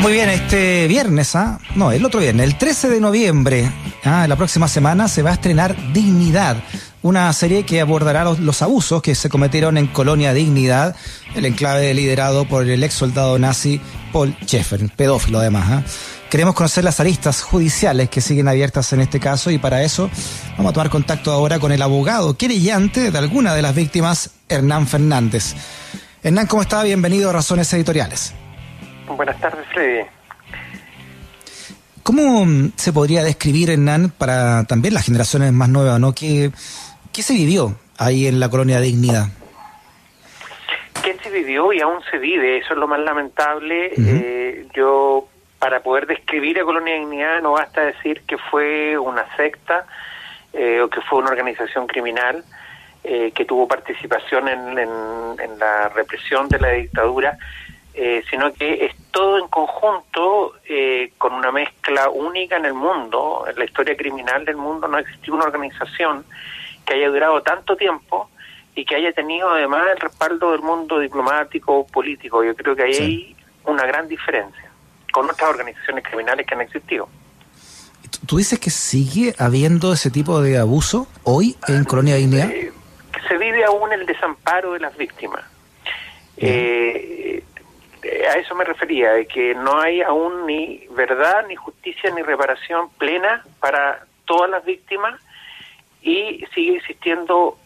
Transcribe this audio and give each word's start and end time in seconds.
Muy 0.00 0.12
bien, 0.12 0.30
este 0.30 0.86
viernes, 0.86 1.34
¿ah? 1.34 1.58
no, 1.74 1.90
el 1.90 2.04
otro 2.04 2.20
viernes, 2.20 2.46
el 2.46 2.56
13 2.56 2.88
de 2.88 3.00
noviembre, 3.00 3.70
¿ah? 4.04 4.26
la 4.28 4.36
próxima 4.36 4.68
semana 4.68 5.08
se 5.08 5.22
va 5.22 5.30
a 5.30 5.32
estrenar 5.34 5.76
Dignidad, 5.92 6.56
una 7.02 7.32
serie 7.32 7.64
que 7.64 7.80
abordará 7.80 8.24
los, 8.24 8.62
abusos 8.62 9.02
que 9.02 9.16
se 9.16 9.28
cometieron 9.28 9.76
en 9.76 9.88
Colonia 9.88 10.32
Dignidad, 10.32 10.94
el 11.34 11.46
enclave 11.46 11.92
liderado 11.94 12.46
por 12.46 12.68
el 12.68 12.84
ex 12.84 12.94
soldado 12.94 13.40
nazi 13.40 13.80
Paul 14.12 14.36
Schaeffer, 14.44 14.88
pedófilo 14.94 15.40
además. 15.40 15.66
¿ah? 15.68 15.82
Queremos 16.30 16.54
conocer 16.54 16.84
las 16.84 17.00
aristas 17.00 17.42
judiciales 17.42 18.08
que 18.08 18.20
siguen 18.20 18.46
abiertas 18.46 18.92
en 18.92 19.00
este 19.00 19.18
caso 19.18 19.50
y 19.50 19.58
para 19.58 19.82
eso 19.82 20.08
vamos 20.56 20.70
a 20.70 20.74
tomar 20.74 20.90
contacto 20.90 21.32
ahora 21.32 21.58
con 21.58 21.72
el 21.72 21.82
abogado 21.82 22.36
querellante 22.36 23.10
de 23.10 23.18
alguna 23.18 23.52
de 23.52 23.62
las 23.62 23.74
víctimas, 23.74 24.30
Hernán 24.48 24.86
Fernández. 24.86 25.54
Hernán, 26.22 26.46
¿cómo 26.46 26.62
está? 26.62 26.84
Bienvenido 26.84 27.30
a 27.30 27.32
Razones 27.32 27.72
Editoriales. 27.72 28.32
Buenas 29.16 29.40
tardes, 29.40 29.66
Freddy. 29.72 30.04
¿Cómo 32.02 32.70
se 32.76 32.92
podría 32.92 33.22
describir, 33.22 33.70
Hernán, 33.70 34.10
para 34.16 34.64
también 34.64 34.94
las 34.94 35.04
generaciones 35.04 35.52
más 35.52 35.68
nuevas, 35.68 36.00
¿no? 36.00 36.14
¿Qué, 36.14 36.50
qué 37.12 37.22
se 37.22 37.34
vivió 37.34 37.74
ahí 37.98 38.26
en 38.26 38.40
la 38.40 38.48
colonia 38.48 38.80
Dignidad? 38.80 39.26
¿Qué 41.04 41.18
se 41.22 41.30
vivió 41.30 41.72
y 41.72 41.80
aún 41.80 42.00
se 42.10 42.18
vive? 42.18 42.58
Eso 42.58 42.72
es 42.72 42.78
lo 42.78 42.88
más 42.88 43.00
lamentable. 43.00 43.92
Eh, 43.96 44.66
yo, 44.74 45.28
para 45.58 45.82
poder 45.82 46.06
describir 46.06 46.58
a 46.60 46.64
Colonia 46.64 46.94
Dignidad, 46.94 47.42
no 47.42 47.52
basta 47.52 47.82
decir 47.82 48.22
que 48.26 48.38
fue 48.38 48.98
una 48.98 49.24
secta 49.36 49.86
eh, 50.52 50.80
o 50.80 50.88
que 50.88 51.00
fue 51.02 51.18
una 51.18 51.28
organización 51.28 51.86
criminal 51.86 52.42
eh, 53.04 53.32
que 53.34 53.44
tuvo 53.44 53.68
participación 53.68 54.48
en, 54.48 54.78
en 54.78 55.58
la 55.58 55.88
represión 55.90 56.48
de 56.48 56.58
la 56.58 56.70
dictadura 56.70 57.38
eh, 58.00 58.22
sino 58.30 58.52
que 58.52 58.86
es 58.86 58.94
todo 59.10 59.38
en 59.38 59.48
conjunto 59.48 60.54
eh, 60.68 61.10
con 61.18 61.32
una 61.32 61.50
mezcla 61.50 62.08
única 62.08 62.56
en 62.56 62.66
el 62.66 62.74
mundo, 62.74 63.44
en 63.50 63.58
la 63.58 63.64
historia 63.64 63.96
criminal 63.96 64.44
del 64.44 64.54
mundo 64.54 64.86
no 64.86 64.98
existió 64.98 65.34
una 65.34 65.46
organización 65.46 66.24
que 66.86 66.94
haya 66.94 67.08
durado 67.08 67.42
tanto 67.42 67.74
tiempo 67.76 68.30
y 68.76 68.84
que 68.84 68.94
haya 68.94 69.12
tenido 69.12 69.50
además 69.50 69.82
el 69.92 69.98
respaldo 69.98 70.52
del 70.52 70.60
mundo 70.60 71.00
diplomático, 71.00 71.88
político. 71.88 72.44
Yo 72.44 72.54
creo 72.54 72.76
que 72.76 72.84
hay 72.84 73.36
una 73.64 73.84
gran 73.84 74.06
diferencia 74.06 74.70
con 75.12 75.28
otras 75.28 75.50
organizaciones 75.50 76.04
criminales 76.04 76.46
que 76.46 76.54
han 76.54 76.60
existido. 76.60 77.08
¿Tú 78.28 78.36
dices 78.36 78.60
que 78.60 78.70
sigue 78.70 79.34
habiendo 79.38 79.92
ese 79.92 80.12
tipo 80.12 80.40
de 80.40 80.56
abuso 80.58 81.08
hoy 81.24 81.56
en 81.66 81.82
Colonia 81.82 82.14
Dignidad? 82.14 82.48
Eh, 82.48 82.72
se 83.26 83.36
vive 83.38 83.64
aún 83.64 83.92
el 83.92 84.06
desamparo 84.06 84.74
de 84.74 84.78
las 84.78 84.96
víctimas. 84.96 85.42
Eh, 86.40 87.17
a 88.30 88.38
eso 88.38 88.54
me 88.54 88.64
refería, 88.64 89.12
de 89.12 89.26
que 89.26 89.54
no 89.54 89.80
hay 89.80 90.02
aún 90.02 90.46
ni 90.46 90.86
verdad, 90.90 91.46
ni 91.46 91.56
justicia, 91.56 92.10
ni 92.10 92.22
reparación 92.22 92.90
plena 92.90 93.44
para 93.60 94.04
todas 94.24 94.50
las 94.50 94.64
víctimas 94.64 95.20
y 96.02 96.44
sigue 96.54 96.76
existiendo 96.76 97.56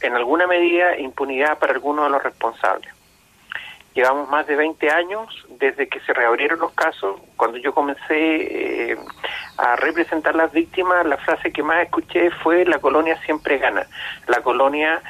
en 0.00 0.14
alguna 0.14 0.46
medida 0.46 0.98
impunidad 0.98 1.58
para 1.58 1.72
algunos 1.72 2.06
de 2.06 2.10
los 2.10 2.22
responsables. 2.22 2.92
Llevamos 3.94 4.28
más 4.30 4.46
de 4.46 4.56
20 4.56 4.90
años 4.90 5.28
desde 5.50 5.86
que 5.86 6.00
se 6.00 6.14
reabrieron 6.14 6.60
los 6.60 6.72
casos. 6.72 7.20
Cuando 7.36 7.58
yo 7.58 7.74
comencé 7.74 8.92
eh, 8.92 8.96
a 9.58 9.76
representar 9.76 10.34
las 10.34 10.50
víctimas, 10.50 11.04
la 11.04 11.18
frase 11.18 11.52
que 11.52 11.62
más 11.62 11.84
escuché 11.84 12.30
fue 12.30 12.64
la 12.64 12.78
colonia 12.78 13.20
siempre 13.24 13.58
gana. 13.58 13.86
La 14.28 14.40
colonia 14.42 15.02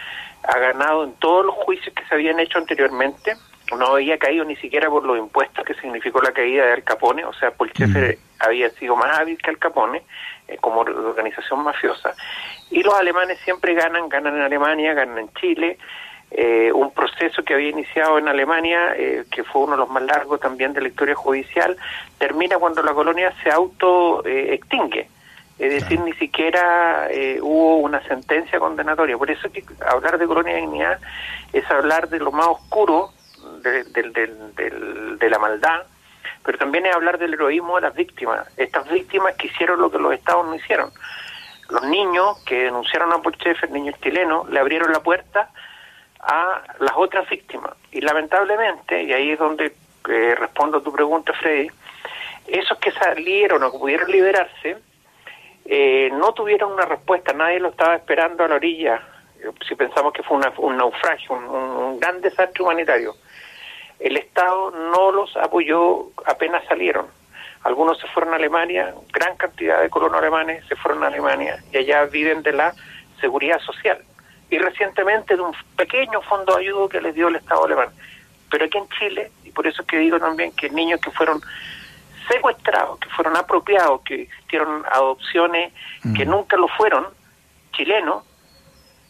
ha 0.42 0.58
ganado 0.58 1.04
en 1.04 1.12
todos 1.14 1.46
los 1.46 1.54
juicios 1.54 1.94
que 1.94 2.04
se 2.06 2.14
habían 2.14 2.40
hecho 2.40 2.58
anteriormente 2.58 3.36
no 3.76 3.86
había 3.94 4.18
caído 4.18 4.44
ni 4.44 4.56
siquiera 4.56 4.88
por 4.90 5.04
los 5.04 5.18
impuestos 5.18 5.64
que 5.64 5.74
significó 5.74 6.20
la 6.20 6.32
caída 6.32 6.66
de 6.66 6.72
Al 6.72 6.84
Capone, 6.84 7.24
o 7.24 7.32
sea, 7.32 7.50
Paul 7.52 7.72
mm. 7.78 7.96
había 8.40 8.70
sido 8.70 8.96
más 8.96 9.18
hábil 9.18 9.38
que 9.38 9.50
Al 9.50 9.58
Capone 9.58 10.02
eh, 10.48 10.58
como 10.60 10.80
organización 10.80 11.62
mafiosa. 11.62 12.14
Y 12.70 12.82
los 12.82 12.94
alemanes 12.94 13.38
siempre 13.40 13.74
ganan, 13.74 14.08
ganan 14.08 14.36
en 14.36 14.42
Alemania, 14.42 14.94
ganan 14.94 15.18
en 15.18 15.32
Chile. 15.34 15.78
Eh, 16.30 16.72
un 16.72 16.92
proceso 16.92 17.42
que 17.42 17.54
había 17.54 17.68
iniciado 17.68 18.18
en 18.18 18.26
Alemania, 18.26 18.94
eh, 18.96 19.24
que 19.30 19.44
fue 19.44 19.62
uno 19.62 19.72
de 19.72 19.78
los 19.78 19.90
más 19.90 20.02
largos 20.02 20.40
también 20.40 20.72
de 20.72 20.80
la 20.80 20.88
historia 20.88 21.14
judicial, 21.14 21.76
termina 22.18 22.56
cuando 22.56 22.82
la 22.82 22.94
colonia 22.94 23.32
se 23.42 23.50
auto 23.50 24.24
extingue. 24.24 25.08
Es 25.58 25.70
decir, 25.74 26.00
ni 26.00 26.12
siquiera 26.14 27.08
hubo 27.42 27.76
una 27.76 28.02
sentencia 28.08 28.58
condenatoria. 28.58 29.16
Por 29.18 29.30
eso 29.30 29.52
que 29.52 29.62
hablar 29.86 30.18
de 30.18 30.26
colonia 30.26 30.54
de 30.54 30.62
dignidad 30.62 30.98
es 31.52 31.70
hablar 31.70 32.08
de 32.08 32.18
lo 32.18 32.32
más 32.32 32.46
oscuro 32.46 33.10
de, 33.62 35.30
la 35.30 35.38
maldad, 35.38 35.82
pero 36.44 36.58
también 36.58 36.86
es 36.86 36.94
hablar 36.94 37.18
del 37.18 37.34
heroísmo 37.34 37.76
de 37.76 37.82
las 37.82 37.94
víctimas, 37.94 38.46
estas 38.56 38.88
víctimas 38.90 39.34
que 39.36 39.46
hicieron 39.46 39.80
lo 39.80 39.90
que 39.90 39.98
los 39.98 40.12
estados 40.12 40.46
no 40.46 40.54
hicieron. 40.54 40.90
Los 41.70 41.84
niños 41.84 42.42
que 42.44 42.64
denunciaron 42.64 43.12
a 43.12 43.22
Pochefe, 43.22 43.68
niños 43.68 43.98
chilenos, 44.02 44.48
le 44.50 44.60
abrieron 44.60 44.92
la 44.92 45.00
puerta 45.00 45.50
a 46.20 46.62
las 46.80 46.92
otras 46.96 47.28
víctimas. 47.30 47.72
Y 47.92 48.00
lamentablemente, 48.00 49.02
y 49.02 49.12
ahí 49.12 49.30
es 49.30 49.38
donde 49.38 49.72
eh, 50.08 50.34
respondo 50.34 50.78
a 50.78 50.82
tu 50.82 50.92
pregunta, 50.92 51.32
Freddy, 51.32 51.70
esos 52.46 52.78
que 52.78 52.90
salieron 52.92 53.62
o 53.62 53.72
que 53.72 53.78
pudieron 53.78 54.10
liberarse, 54.10 54.76
eh, 55.64 56.10
no 56.12 56.34
tuvieron 56.34 56.72
una 56.72 56.84
respuesta, 56.84 57.32
nadie 57.32 57.60
lo 57.60 57.68
estaba 57.68 57.94
esperando 57.94 58.44
a 58.44 58.48
la 58.48 58.56
orilla, 58.56 59.00
si 59.66 59.74
pensamos 59.74 60.12
que 60.12 60.22
fue 60.22 60.38
un 60.58 60.76
naufragio, 60.76 61.34
un 61.34 61.98
gran 61.98 62.20
desastre 62.20 62.62
humanitario 62.62 63.14
el 64.02 64.16
Estado 64.16 64.70
no 64.70 65.12
los 65.12 65.36
apoyó 65.36 66.10
apenas 66.26 66.64
salieron. 66.66 67.06
Algunos 67.62 67.98
se 67.98 68.08
fueron 68.08 68.32
a 68.32 68.36
Alemania, 68.36 68.92
gran 69.12 69.36
cantidad 69.36 69.80
de 69.80 69.88
colonos 69.88 70.18
alemanes 70.18 70.64
se 70.66 70.74
fueron 70.74 71.04
a 71.04 71.06
Alemania 71.06 71.62
y 71.72 71.76
allá 71.76 72.04
viven 72.06 72.42
de 72.42 72.52
la 72.52 72.74
seguridad 73.20 73.60
social. 73.60 73.98
Y 74.50 74.58
recientemente 74.58 75.36
de 75.36 75.42
un 75.42 75.54
pequeño 75.76 76.20
fondo 76.22 76.56
de 76.56 76.62
ayuda 76.62 76.88
que 76.88 77.00
les 77.00 77.14
dio 77.14 77.28
el 77.28 77.36
Estado 77.36 77.64
alemán. 77.64 77.88
Pero 78.50 78.64
aquí 78.64 78.78
en 78.78 78.88
Chile, 78.98 79.30
y 79.44 79.50
por 79.50 79.66
eso 79.66 79.82
es 79.82 79.88
que 79.88 79.98
digo 79.98 80.18
también 80.18 80.52
que 80.52 80.68
niños 80.70 81.00
que 81.00 81.10
fueron 81.12 81.40
secuestrados, 82.28 82.98
que 82.98 83.08
fueron 83.10 83.36
apropiados, 83.36 84.02
que 84.02 84.22
existieron 84.22 84.84
adopciones 84.90 85.72
que 86.16 86.26
mm. 86.26 86.30
nunca 86.30 86.56
lo 86.56 86.68
fueron, 86.68 87.06
chilenos, 87.72 88.24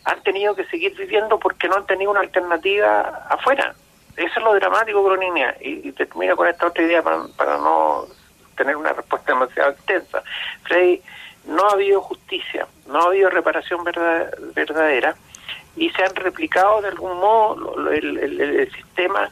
han 0.05 0.23
tenido 0.23 0.55
que 0.55 0.65
seguir 0.67 0.95
viviendo 0.97 1.39
porque 1.39 1.69
no 1.69 1.77
han 1.77 1.87
tenido 1.87 2.11
una 2.11 2.21
alternativa 2.21 3.27
afuera. 3.31 3.75
Eso 4.17 4.33
es 4.39 4.45
lo 4.45 4.55
dramático, 4.55 5.03
Broninia. 5.03 5.57
Y, 5.61 5.89
y 5.89 5.93
termino 5.93 6.37
con 6.37 6.49
esta 6.49 6.67
otra 6.67 6.83
idea 6.83 7.03
para, 7.03 7.25
para 7.37 7.57
no 7.59 8.07
tener 8.57 8.77
una 8.77 8.93
respuesta 8.93 9.33
demasiado 9.33 9.71
extensa. 9.71 10.23
Freddy, 10.65 11.01
no 11.47 11.69
ha 11.69 11.73
habido 11.73 12.01
justicia, 12.01 12.67
no 12.87 13.01
ha 13.01 13.07
habido 13.07 13.31
reparación 13.31 13.83
verdadera 14.55 15.17
y 15.77 15.91
se 15.91 16.05
han 16.05 16.15
replicado 16.15 16.83
de 16.83 16.89
algún 16.89 17.19
modo 17.19 17.91
el, 17.91 18.71
sistema 18.73 19.31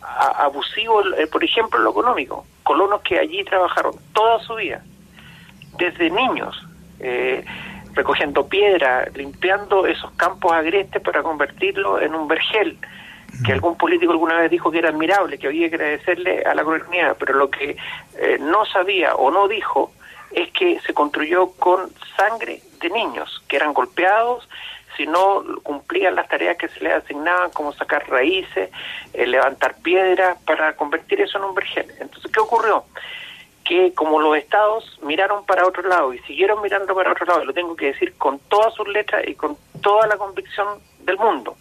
abusivo, 0.00 1.02
por 1.30 1.44
ejemplo, 1.44 1.78
lo 1.80 1.90
económico. 1.90 2.46
Colonos 2.62 3.02
que 3.02 3.18
allí 3.18 3.44
trabajaron 3.44 3.94
toda 4.12 4.38
su 4.40 4.54
vida, 4.54 4.82
desde 5.76 6.10
niños, 6.10 6.56
eh, 7.00 7.44
recogiendo 7.94 8.46
piedra, 8.46 9.08
limpiando 9.14 9.86
esos 9.86 10.10
campos 10.12 10.52
agrestes 10.52 11.02
para 11.02 11.22
convertirlo 11.22 12.00
en 12.00 12.14
un 12.14 12.28
vergel 12.28 12.78
que 13.44 13.52
algún 13.52 13.76
político 13.76 14.12
alguna 14.12 14.38
vez 14.40 14.50
dijo 14.50 14.70
que 14.70 14.78
era 14.78 14.90
admirable, 14.90 15.38
que 15.38 15.46
había 15.46 15.68
que 15.68 15.76
agradecerle 15.76 16.42
a 16.42 16.54
la 16.54 16.64
comunidad, 16.64 17.16
pero 17.18 17.34
lo 17.34 17.50
que 17.50 17.76
eh, 18.18 18.38
no 18.40 18.64
sabía 18.64 19.14
o 19.14 19.30
no 19.30 19.48
dijo 19.48 19.92
es 20.30 20.50
que 20.52 20.78
se 20.80 20.94
construyó 20.94 21.52
con 21.52 21.90
sangre 22.16 22.60
de 22.80 22.90
niños 22.90 23.42
que 23.48 23.56
eran 23.56 23.72
golpeados 23.72 24.48
si 24.96 25.06
no 25.06 25.42
cumplían 25.62 26.14
las 26.14 26.28
tareas 26.28 26.56
que 26.56 26.68
se 26.68 26.80
les 26.80 26.92
asignaban, 26.92 27.50
como 27.52 27.72
sacar 27.72 28.08
raíces, 28.08 28.70
eh, 29.12 29.26
levantar 29.26 29.76
piedras, 29.76 30.36
para 30.44 30.76
convertir 30.76 31.20
eso 31.20 31.38
en 31.38 31.44
un 31.44 31.54
vergel. 31.54 31.90
Entonces, 32.00 32.30
¿qué 32.30 32.40
ocurrió? 32.40 32.84
Que 33.64 33.94
como 33.94 34.20
los 34.20 34.36
estados 34.36 34.98
miraron 35.02 35.46
para 35.46 35.66
otro 35.66 35.82
lado 35.88 36.12
y 36.12 36.18
siguieron 36.20 36.60
mirando 36.60 36.94
para 36.94 37.12
otro 37.12 37.24
lado, 37.24 37.44
lo 37.44 37.54
tengo 37.54 37.76
que 37.76 37.86
decir 37.86 38.14
con 38.18 38.38
todas 38.40 38.74
sus 38.74 38.88
letras 38.88 39.22
y 39.26 39.34
con 39.34 39.56
toda 39.80 40.06
la 40.06 40.16
convicción 40.16 40.66
del 41.00 41.16
mundo, 41.16 41.56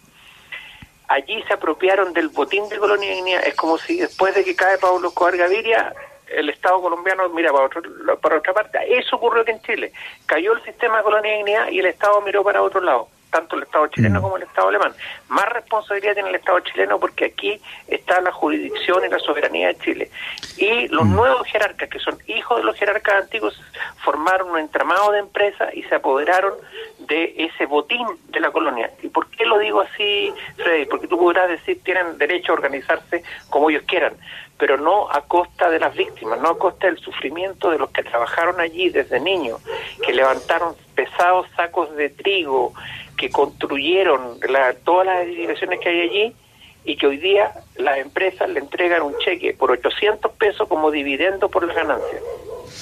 allí 1.09 1.44
se 1.47 1.53
apropiaron 1.53 2.13
del 2.13 2.29
botín 2.29 2.67
de 2.69 2.77
Colonia. 2.77 3.41
Es 3.41 3.56
como 3.56 3.77
si 3.77 3.97
después 3.97 4.33
de 4.33 4.44
que 4.44 4.56
cae 4.56 4.77
Pablo 4.77 5.09
Escobar 5.09 5.35
Gaviria, 5.35 5.94
el 6.27 6.50
Estado 6.50 6.81
colombiano 6.81 7.27
mira 7.29 7.51
para, 7.51 7.65
otro, 7.65 7.81
para 8.21 8.38
otra 8.38 8.53
parte. 8.53 8.79
Eso 8.97 9.17
ocurrió 9.17 9.41
aquí 9.41 9.51
en 9.51 9.61
Chile. 9.61 9.91
Cayó 10.25 10.53
el 10.53 10.63
sistema 10.63 10.97
de 10.97 11.03
Colonia 11.03 11.69
y 11.71 11.79
el 11.79 11.88
Estado 11.88 12.21
miró 12.21 12.44
para 12.44 12.61
otro 12.61 12.79
lado 12.79 13.09
tanto 13.29 13.55
el 13.55 13.63
Estado 13.63 13.87
chileno 13.87 14.21
como 14.21 14.37
el 14.37 14.43
Estado 14.43 14.69
alemán. 14.69 14.93
Más 15.27 15.45
responsabilidad 15.49 16.13
tiene 16.13 16.29
el 16.29 16.35
Estado 16.35 16.59
chileno 16.61 16.99
porque 16.99 17.25
aquí 17.25 17.61
está 17.87 18.21
la 18.21 18.31
jurisdicción 18.31 19.05
y 19.05 19.09
la 19.09 19.19
soberanía 19.19 19.67
de 19.67 19.77
Chile. 19.77 20.11
Y 20.57 20.87
los 20.87 21.05
mm. 21.05 21.15
nuevos 21.15 21.47
jerarcas, 21.47 21.89
que 21.89 21.99
son 21.99 22.17
hijos 22.27 22.57
de 22.57 22.63
los 22.63 22.75
jerarcas 22.75 23.23
antiguos, 23.23 23.61
formaron 24.03 24.51
un 24.51 24.59
entramado 24.59 25.11
de 25.11 25.19
empresas 25.19 25.73
y 25.73 25.83
se 25.83 25.95
apoderaron 25.95 26.53
de 26.99 27.33
ese 27.37 27.65
botín 27.65 28.05
de 28.29 28.39
la 28.39 28.51
colonia. 28.51 28.91
¿Y 29.01 29.09
por 29.09 29.29
qué 29.29 29.45
lo 29.45 29.57
digo 29.59 29.81
así, 29.81 30.33
Freddy? 30.57 30.85
Porque 30.85 31.07
tú 31.07 31.17
podrás 31.17 31.49
decir 31.49 31.81
tienen 31.83 32.17
derecho 32.17 32.51
a 32.51 32.55
organizarse 32.55 33.23
como 33.49 33.69
ellos 33.69 33.83
quieran 33.87 34.13
pero 34.59 34.77
no 34.77 35.09
a 35.09 35.21
costa 35.21 35.69
de 35.69 35.79
las 35.79 35.95
víctimas, 35.95 36.39
no 36.41 36.50
a 36.50 36.59
costa 36.59 36.88
del 36.88 37.00
sufrimiento 37.00 37.71
de 37.71 37.79
los 37.79 37.89
que 37.91 38.03
trabajaron 38.03 38.59
allí 38.59 38.89
desde 38.89 39.19
niños, 39.21 39.61
que 40.06 40.13
levantaron 40.13 40.75
pesados 40.94 41.47
sacos 41.56 41.95
de 41.95 42.09
trigo, 42.09 42.73
que 43.17 43.29
construyeron 43.29 44.38
todas 44.83 45.06
las 45.07 45.23
edificaciones 45.23 45.79
que 45.79 45.89
hay 45.89 46.01
allí 46.01 46.35
y 46.83 46.97
que 46.97 47.07
hoy 47.07 47.17
día 47.17 47.53
las 47.77 48.00
empresas 48.00 48.50
le 48.50 48.59
entregan 48.59 49.01
un 49.01 49.17
cheque 49.19 49.53
por 49.53 49.71
800 49.71 50.31
pesos 50.33 50.67
como 50.67 50.91
dividendo 50.91 51.47
por 51.50 51.65
las 51.65 51.75
ganancias. 51.75 52.21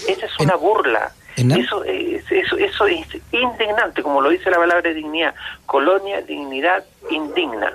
Esa 0.07 0.25
es 0.25 0.39
una 0.39 0.55
burla. 0.55 1.11
Eso, 1.35 1.83
es, 1.83 2.23
eso, 2.31 2.57
eso 2.57 2.87
es 2.87 3.05
indignante, 3.31 4.01
como 4.01 4.21
lo 4.21 4.31
dice 4.31 4.49
la 4.49 4.57
palabra 4.57 4.91
dignidad. 4.91 5.35
Colonia, 5.67 6.21
dignidad, 6.21 6.83
indigna. 7.11 7.73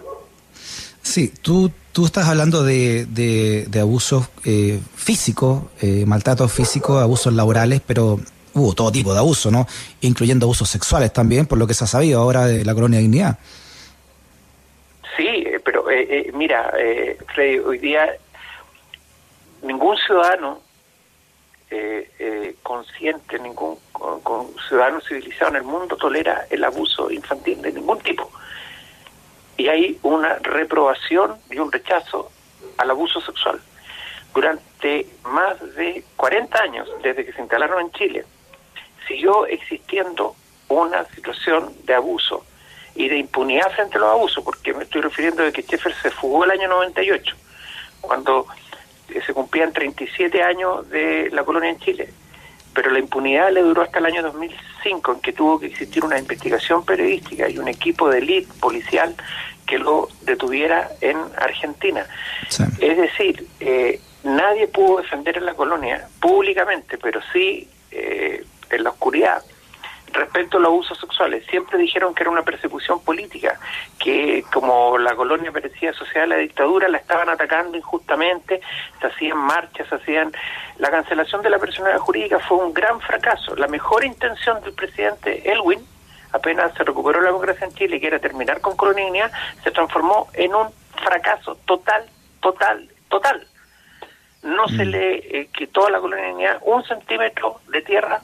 Sí, 1.03 1.33
tú, 1.43 1.71
tú 1.93 2.07
estás 2.07 2.29
hablando 2.29 2.65
de, 2.65 3.07
de, 3.07 3.81
abusos 3.81 4.29
eh, 4.45 4.81
físicos, 4.97 5.65
eh, 5.81 6.05
maltratos 6.07 6.53
físicos, 6.53 7.03
abusos 7.03 7.33
laborales, 7.33 7.81
pero 7.87 8.19
hubo 8.55 8.75
todo 8.75 8.93
tipo 8.93 9.13
de 9.13 9.19
abuso, 9.19 9.51
¿no? 9.51 9.67
Incluyendo 10.01 10.47
abusos 10.47 10.69
sexuales 10.69 11.13
también, 11.13 11.47
por 11.47 11.59
lo 11.59 11.67
que 11.67 11.75
se 11.75 11.85
ha 11.85 11.87
sabido 11.87 12.21
ahora 12.21 12.47
de 12.47 12.65
la 12.65 12.75
colonia 12.75 12.99
de 12.99 13.03
dignidad. 13.03 13.39
Sí, 15.17 15.27
eh, 15.27 15.61
pero 15.65 15.91
eh, 15.91 16.07
eh, 16.09 16.33
mira, 16.35 16.73
Freddy, 17.35 17.59
hoy 17.59 17.79
día 17.79 18.17
ningún 19.63 19.97
ciudadano 19.99 20.61
consciente, 22.63 23.39
ningún 23.39 23.79
ciudadano 24.69 25.01
civilizado 25.01 25.53
en 25.53 25.57
el 25.57 25.63
mundo 25.63 25.97
tolera 25.97 26.47
el 26.51 26.63
abuso 26.65 27.11
infantil 27.11 27.63
de 27.63 27.73
ningún 27.73 27.99
tipo. 28.01 28.31
Y 29.57 29.69
hay 29.69 29.99
una 30.03 30.37
reprobación 30.37 31.37
y 31.51 31.59
un 31.59 31.71
rechazo 31.71 32.31
al 32.79 32.91
abuso 32.91 33.21
sexual. 33.21 33.61
Durante 34.35 35.07
más 35.25 35.61
de 35.77 36.05
40 36.17 36.63
años, 36.63 36.89
desde 37.03 37.25
que 37.25 37.33
se 37.33 37.41
instalaron 37.43 37.81
en 37.83 37.93
Chile, 37.93 38.25
siguió 39.07 39.47
existiendo 39.47 40.35
una 40.69 41.05
situación 41.11 41.75
de 41.85 41.95
abuso 41.95 42.45
y 42.95 43.09
de 43.09 43.19
impunidad 43.19 43.71
frente 43.73 43.97
a 43.97 44.01
los 44.01 44.11
abusos, 44.11 44.45
porque 44.45 44.73
me 44.73 44.85
estoy 44.85 45.03
refiriendo 45.03 45.43
de 45.43 45.53
que 45.53 45.63
Sheffer 45.63 45.95
se 45.95 46.11
fugó 46.11 46.45
el 46.45 46.51
año 46.51 46.69
98, 46.69 47.37
cuando 48.01 48.47
eh, 49.09 49.21
se 49.25 49.33
cumplían 49.33 49.73
37 49.73 50.43
años 50.43 50.89
de 50.91 51.31
la 51.31 51.45
colonia 51.45 51.71
en 51.71 51.79
Chile, 51.79 52.13
pero 52.75 52.91
la 52.91 52.99
impunidad 52.99 53.53
le 53.53 53.63
duró 53.63 53.83
hasta 53.83 53.99
el 53.99 54.07
año 54.07 54.23
2005, 54.23 55.13
en 55.13 55.21
que 55.21 55.33
tuvo 55.33 55.61
que 55.61 55.67
existir 55.67 56.05
una 56.05 56.19
investigación 56.19 56.85
periodística 56.85 57.49
y 57.49 57.59
un 57.59 57.69
equipo 57.69 58.09
de 58.09 58.19
élite 58.19 58.53
policial 58.61 59.15
que 59.67 59.79
lo 59.79 60.09
detuviera 60.23 60.91
en 61.01 61.19
Argentina. 61.37 62.07
Es 62.79 62.97
decir, 62.97 63.47
eh, 63.61 64.01
nadie 64.25 64.69
pudo 64.69 65.01
defender 65.03 65.39
en 65.39 65.47
la 65.47 65.55
colonia 65.55 66.09
públicamente, 66.21 66.99
pero 66.99 67.21
sí 67.33 67.69
eh, 67.91 68.45
en 68.71 68.85
la 68.85 68.91
oscuridad 68.91 69.43
respecto 70.13 70.57
a 70.57 70.61
los 70.61 70.69
abusos 70.69 70.99
sexuales. 70.99 71.45
Siempre 71.47 71.79
dijeron 71.79 72.15
que 72.15 72.23
era 72.23 72.31
una 72.31 72.43
persecución 72.43 73.01
política, 73.03 73.59
que 73.99 74.45
como 74.53 74.99
la 74.99 75.15
colonia 75.15 75.53
parecía 75.53 75.91
asociada 75.91 76.25
a 76.25 76.29
la 76.29 76.37
dictadura, 76.37 76.89
la 76.89 76.99
estaban 76.99 77.29
atacando 77.29 77.77
injustamente, 77.77 78.61
se 79.01 79.07
hacían 79.07 79.39
marchas, 79.39 79.89
se 79.89 79.95
hacían... 79.97 80.33
La 80.79 80.91
cancelación 80.91 81.43
de 81.43 81.51
la 81.51 81.59
personalidad 81.59 82.01
jurídica 82.01 82.39
fue 82.41 82.59
un 82.59 82.73
gran 82.73 83.01
fracaso. 83.01 83.55
La 83.57 83.69
mejor 83.69 84.05
intención 84.05 84.61
del 84.63 84.73
presidente 84.73 85.51
Elwin, 85.51 85.81
apenas 86.33 86.75
se 86.75 86.85
recuperó 86.85 87.21
la 87.21 87.29
democracia 87.29 87.67
en 87.67 87.75
Chile, 87.75 88.01
que 88.01 88.07
era 88.07 88.19
terminar 88.19 88.61
con 88.61 88.77
colonia 88.77 89.31
se 89.63 89.71
transformó 89.71 90.29
en 90.35 90.55
un 90.55 90.69
fracaso 91.03 91.57
total, 91.67 92.05
total, 92.41 92.89
total. 93.09 93.47
No 94.43 94.67
se 94.67 94.85
mm. 94.85 94.89
le 94.89 95.15
eh, 95.15 95.49
quitó 95.53 95.87
a 95.87 95.91
la 95.91 96.01
colonia 96.01 96.59
un 96.63 96.83
centímetro 96.85 97.61
de 97.69 97.83
tierra 97.83 98.21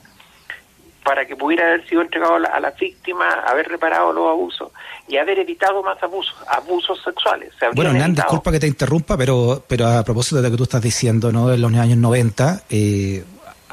para 1.09 1.25
que 1.25 1.37
pudiera 1.37 1.67
haber 1.69 1.89
sido 1.89 2.03
entregado 2.03 2.35
a 2.35 2.61
la, 2.61 2.71
víctima, 2.79 3.25
haber 3.47 3.67
reparado 3.67 4.13
los 4.13 4.29
abusos 4.29 4.71
y 5.09 5.17
haber 5.17 5.39
evitado 5.39 5.83
más 5.83 5.97
abusos, 6.03 6.37
abusos 6.47 7.03
sexuales. 7.03 7.51
bueno, 7.75 7.93
Hernán, 7.93 8.15
disculpa 8.15 8.53
que 8.53 8.61
te 8.61 8.67
interrumpa, 8.67 9.17
pero, 9.17 9.65
pero 9.67 9.87
a 9.87 10.05
propósito 10.05 10.37
de 10.37 10.43
lo 10.43 10.51
que 10.51 10.59
tú 10.59 10.65
estás 10.65 10.83
diciendo, 10.83 11.33
¿no? 11.33 11.51
En 11.51 11.63
los 11.63 11.73
años 11.73 11.97
90, 11.97 12.65
eh, 12.69 13.25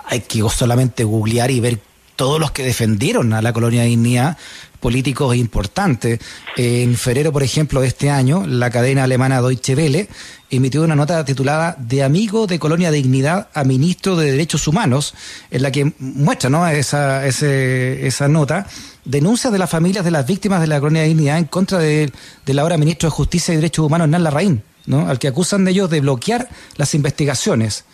hay 0.06 0.22
que 0.22 0.48
solamente 0.48 1.04
googlear 1.04 1.52
y 1.52 1.60
ver 1.60 1.78
todos 2.16 2.40
los 2.40 2.52
que 2.52 2.64
defendieron 2.64 3.34
a 3.34 3.42
la 3.42 3.54
colonia 3.54 3.82
de 3.82 3.88
dignidad, 3.88 4.38
políticos 4.80 5.36
importantes. 5.36 6.20
En 6.56 6.96
febrero, 6.96 7.32
por 7.32 7.44
ejemplo, 7.44 7.82
de 7.82 7.88
este 7.88 8.10
año, 8.10 8.46
la 8.46 8.70
cadena 8.70 9.04
alemana 9.04 9.42
Deutsche 9.42 9.76
Welle 9.76 10.08
emitió 10.50 10.84
una 10.84 10.96
nota 10.96 11.26
titulada 11.26 11.76
De 11.80 12.04
amigo 12.04 12.46
de 12.48 12.60
Colonia 12.60 12.92
Dignidad 12.92 13.50
a 13.54 13.64
ministro 13.64 14.16
de 14.16 14.32
Derechos 14.32 14.68
Humanos, 14.68 15.16
en 15.50 15.64
la 15.64 15.72
que 15.72 15.94
muestra 16.00 16.50
¿no? 16.50 16.68
esa, 16.68 17.26
esa 17.26 18.28
nota 18.28 18.68
denuncias 19.06 19.54
de 19.54 19.60
las 19.60 19.70
familias 19.70 20.04
de 20.04 20.12
las 20.12 20.26
víctimas 20.26 20.62
de 20.62 20.68
la 20.68 20.80
Colonia 20.80 21.04
Dignidad 21.04 21.38
en 21.38 21.46
contra 21.46 21.78
de, 21.78 22.12
del 22.46 22.60
ahora 22.60 22.78
ministro 22.78 23.08
de 23.08 23.16
Justicia 23.16 23.54
y 23.54 23.58
Derechos 23.58 23.86
Humanos, 23.86 24.06
Hernán 24.06 24.24
Larraín, 24.24 24.64
¿no? 24.86 25.08
al 25.08 25.20
que 25.20 25.28
acusan 25.28 25.64
de 25.64 25.72
ellos 25.72 25.90
de 25.90 26.02
bloquear 26.02 26.50
las 26.76 26.94
investigaciones. 26.96 27.86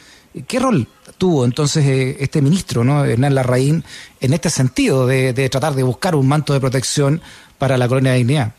¿Qué 0.47 0.59
rol 0.59 0.87
tuvo 1.21 1.45
entonces 1.45 1.85
eh, 1.85 2.17
este 2.19 2.41
ministro, 2.41 2.83
¿no? 2.83 3.05
Hernán 3.05 3.35
Larraín, 3.35 3.83
en 4.19 4.33
este 4.33 4.49
sentido 4.49 5.05
de, 5.05 5.33
de 5.33 5.49
tratar 5.49 5.73
de 5.73 5.83
buscar 5.83 6.15
un 6.15 6.27
manto 6.27 6.51
de 6.51 6.59
protección 6.59 7.21
para 7.59 7.77
la 7.77 7.87
Colonia 7.87 8.13
Dignidad? 8.13 8.53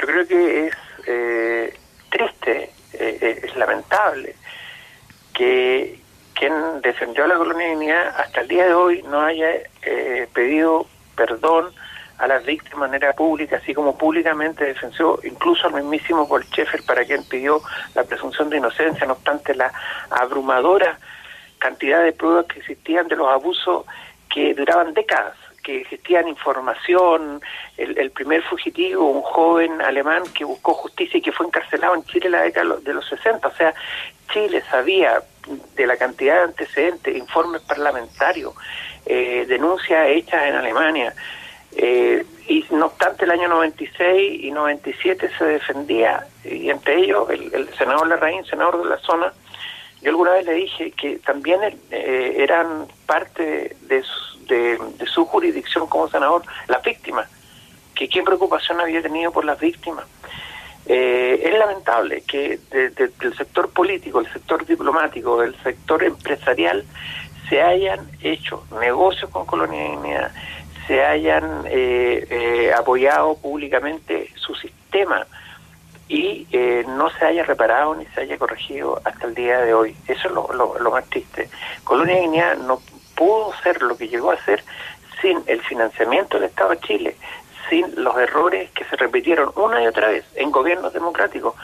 Yo 0.00 0.06
creo 0.06 0.26
que 0.26 0.66
es 0.68 0.74
eh, 1.06 1.74
triste 2.10 2.70
eh, 2.94 3.18
eh, 3.20 3.40
es 3.42 3.54
lamentable 3.56 4.34
que 5.34 6.00
quien 6.32 6.54
defendió 6.80 7.24
a 7.24 7.26
la 7.26 7.36
colonia 7.36 7.66
de 7.66 7.72
dignidad 7.72 8.08
hasta 8.18 8.40
el 8.40 8.48
día 8.48 8.64
de 8.68 8.72
hoy 8.72 9.02
no 9.02 9.20
haya 9.20 9.48
pedido 10.32 10.86
perdón 11.14 11.74
a 12.16 12.26
las 12.26 12.42
víctimas 12.46 12.90
de 12.90 12.98
manera 12.98 13.12
pública, 13.12 13.56
así 13.56 13.74
como 13.74 13.98
públicamente 13.98 14.64
defendió 14.64 15.18
incluso 15.24 15.66
al 15.66 15.74
mismísimo 15.74 16.26
Paul 16.26 16.44
Schaeffer 16.44 16.82
para 16.84 17.04
quien 17.04 17.22
pidió 17.24 17.60
la 17.94 18.04
presunción 18.04 18.48
de 18.48 18.56
inocencia, 18.56 19.06
no 19.06 19.12
obstante 19.12 19.54
la 19.54 19.70
abrumadora 20.08 20.98
cantidad 21.62 22.02
de 22.02 22.12
pruebas 22.12 22.46
que 22.46 22.58
existían 22.58 23.06
de 23.08 23.16
los 23.16 23.28
abusos 23.28 23.86
que 24.28 24.54
duraban 24.54 24.92
décadas 24.94 25.36
que 25.62 25.82
existían 25.82 26.28
información, 26.28 27.40
el, 27.76 28.10
primer 28.10 28.42
fugitivo, 28.42 29.08
un 29.08 29.22
joven 29.22 29.80
alemán 29.80 30.24
que 30.34 30.44
buscó 30.44 30.74
justicia 30.74 31.18
y 31.18 31.22
que 31.22 31.32
fue 31.32 31.46
encarcelado 31.46 31.94
en 31.94 32.04
Chile 32.04 32.26
en 32.26 32.32
la 32.32 32.42
década 32.42 32.76
de 32.82 32.94
los 32.94 33.08
60. 33.08 33.46
O 33.46 33.54
sea, 33.54 33.72
Chile 34.32 34.62
sabía 34.68 35.22
de 35.76 35.86
la 35.86 35.96
cantidad 35.96 36.38
de 36.38 36.42
antecedentes, 36.42 37.16
informes 37.16 37.62
parlamentarios, 37.62 38.54
eh, 39.06 39.44
denuncias 39.48 40.08
hechas 40.08 40.46
en 40.46 40.56
Alemania. 40.56 41.14
Eh, 41.76 42.26
y 42.48 42.66
no 42.70 42.86
obstante, 42.86 43.24
el 43.24 43.30
año 43.30 43.48
96 43.48 44.44
y 44.44 44.50
97 44.50 45.30
se 45.38 45.44
defendía, 45.44 46.26
y 46.44 46.70
entre 46.70 46.96
ellos 46.98 47.30
el, 47.30 47.54
el 47.54 47.74
senador 47.74 48.08
Larraín, 48.08 48.44
senador 48.44 48.82
de 48.82 48.90
la 48.90 48.98
zona, 48.98 49.32
yo 50.02 50.10
alguna 50.10 50.32
vez 50.32 50.44
le 50.46 50.54
dije 50.54 50.90
que 50.90 51.18
también 51.18 51.60
eh, 51.90 52.34
eran 52.38 52.88
parte 53.06 53.76
de, 53.82 54.04
de, 54.48 55.06
su 55.06 55.24
jurisdicción 55.26 55.86
como 55.86 56.08
senador 56.08 56.42
las 56.66 56.82
víctimas, 56.82 57.28
que 57.94 58.08
qué 58.08 58.22
preocupación 58.22 58.80
había 58.80 59.00
tenido 59.00 59.30
por 59.30 59.44
las 59.44 59.60
víctimas. 59.60 60.04
Eh, 60.86 61.40
es 61.44 61.56
lamentable 61.56 62.22
que 62.22 62.58
del 62.68 63.36
sector 63.36 63.70
político, 63.70 64.18
el 64.18 64.32
sector 64.32 64.66
diplomático, 64.66 65.40
del 65.40 65.54
sector 65.62 66.02
empresarial, 66.02 66.84
se 67.48 67.62
hayan 67.62 68.00
hecho 68.22 68.66
negocios 68.80 69.30
con 69.30 69.46
Colonia 69.46 70.32
se 70.86 71.04
hayan 71.04 71.64
eh, 71.66 72.72
apoyado 72.76 73.36
públicamente 73.36 74.30
su 74.34 74.52
sistema 74.56 75.24
y 76.12 76.46
eh, 76.52 76.84
no 76.86 77.08
se 77.08 77.24
haya 77.24 77.42
reparado 77.42 77.94
ni 77.94 78.04
se 78.04 78.20
haya 78.20 78.36
corregido 78.36 79.00
hasta 79.02 79.26
el 79.26 79.34
día 79.34 79.60
de 79.62 79.72
hoy. 79.72 79.96
Eso 80.06 80.28
es 80.28 80.34
lo, 80.34 80.90
más 80.90 81.08
triste. 81.08 81.48
Colonia 81.84 82.20
Guinea 82.20 82.54
no 82.54 82.82
pudo 83.16 83.54
ser 83.62 83.80
lo 83.80 83.96
que 83.96 84.08
llegó 84.08 84.30
a 84.30 84.44
ser 84.44 84.62
sin 85.22 85.42
el 85.46 85.62
financiamiento 85.62 86.38
del 86.38 86.50
Estado 86.50 86.70
de 86.72 86.80
Chile, 86.80 87.16
sin 87.70 87.86
los 88.04 88.14
errores 88.18 88.70
que 88.72 88.84
se 88.84 88.96
repitieron 88.96 89.52
una 89.56 89.82
y 89.82 89.86
otra 89.86 90.08
vez 90.08 90.26
en 90.34 90.50
gobiernos 90.50 90.92
democráticos. 90.92 91.54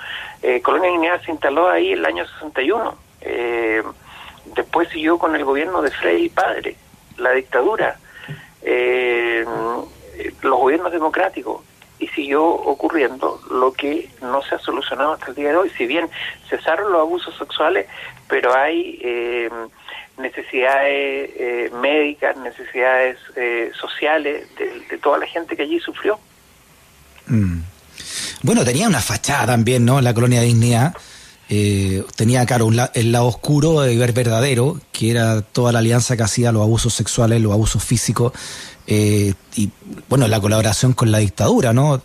Eh, 0.41 0.63
Colonia 0.63 0.93
Guinea 0.93 1.21
se 1.21 1.31
instaló 1.31 1.69
ahí 1.69 1.93
el 1.93 2.07
año 2.07 2.27
61. 2.27 2.97
Eh, 3.21 3.83
después 4.57 4.89
siguió 4.89 5.19
con 5.19 5.37
el 5.37 5.45
gobierno 5.45 5.83
de 5.83 5.91
Frei 5.91 6.31
Padre, 6.31 6.75
la 7.19 7.33
dictadura, 7.33 7.99
eh, 8.63 9.45
los 10.41 10.59
gobiernos 10.59 10.91
democráticos 10.91 11.68
y 11.99 12.07
siguió 12.09 12.45
ocurriendo 12.45 13.41
lo 13.51 13.73
que 13.73 14.09
no 14.23 14.43
se 14.43 14.55
ha 14.55 14.59
solucionado 14.59 15.15
hasta 15.15 15.27
el 15.29 15.35
día 15.35 15.51
de 15.51 15.57
hoy. 15.57 15.71
Si 15.77 15.87
bien 15.87 16.09
cesaron 16.49 16.93
los 16.93 17.01
abusos 17.01 17.37
sexuales, 17.37 17.87
pero 18.29 18.55
hay 18.55 18.99
eh, 19.03 19.51
necesidades 20.19 21.31
eh, 21.37 21.71
médicas, 21.81 22.37
necesidades 22.37 23.19
eh, 23.37 23.71
sociales 23.79 24.47
de, 24.57 24.99
toda 24.99 25.19
la 25.19 25.27
gente 25.27 25.57
que 25.57 25.63
allí 25.63 25.81
sufrió. 25.81 26.19
Mm. 27.27 27.61
Bueno, 28.43 28.65
tenía 28.65 28.87
una 28.87 29.01
fachada 29.01 29.47
también, 29.47 29.85
¿no? 29.85 30.01
La 30.01 30.15
colonia 30.15 30.41
de 30.41 30.47
dignidad. 30.47 30.95
Eh, 31.49 32.05
tenía, 32.15 32.45
claro, 32.45 32.69
el 32.95 33.13
lado 33.13 33.27
oscuro 33.27 33.81
de 33.81 33.97
ver 33.97 34.13
verdadero, 34.13 34.81
que 34.93 35.11
era 35.11 35.41
toda 35.41 35.73
la 35.73 35.79
alianza 35.79 36.17
que 36.17 36.23
hacía 36.23 36.53
los 36.53 36.63
abusos 36.63 36.93
sexuales, 36.93 37.41
los 37.41 37.53
abusos 37.53 37.83
físicos, 37.83 38.33
eh, 38.87 39.35
y 39.57 39.71
bueno, 40.09 40.29
la 40.29 40.41
colaboración 40.41 40.95
con 40.95 41.11
la 41.11 41.19
dictadura, 41.19 41.75
¿no? 41.75 42.01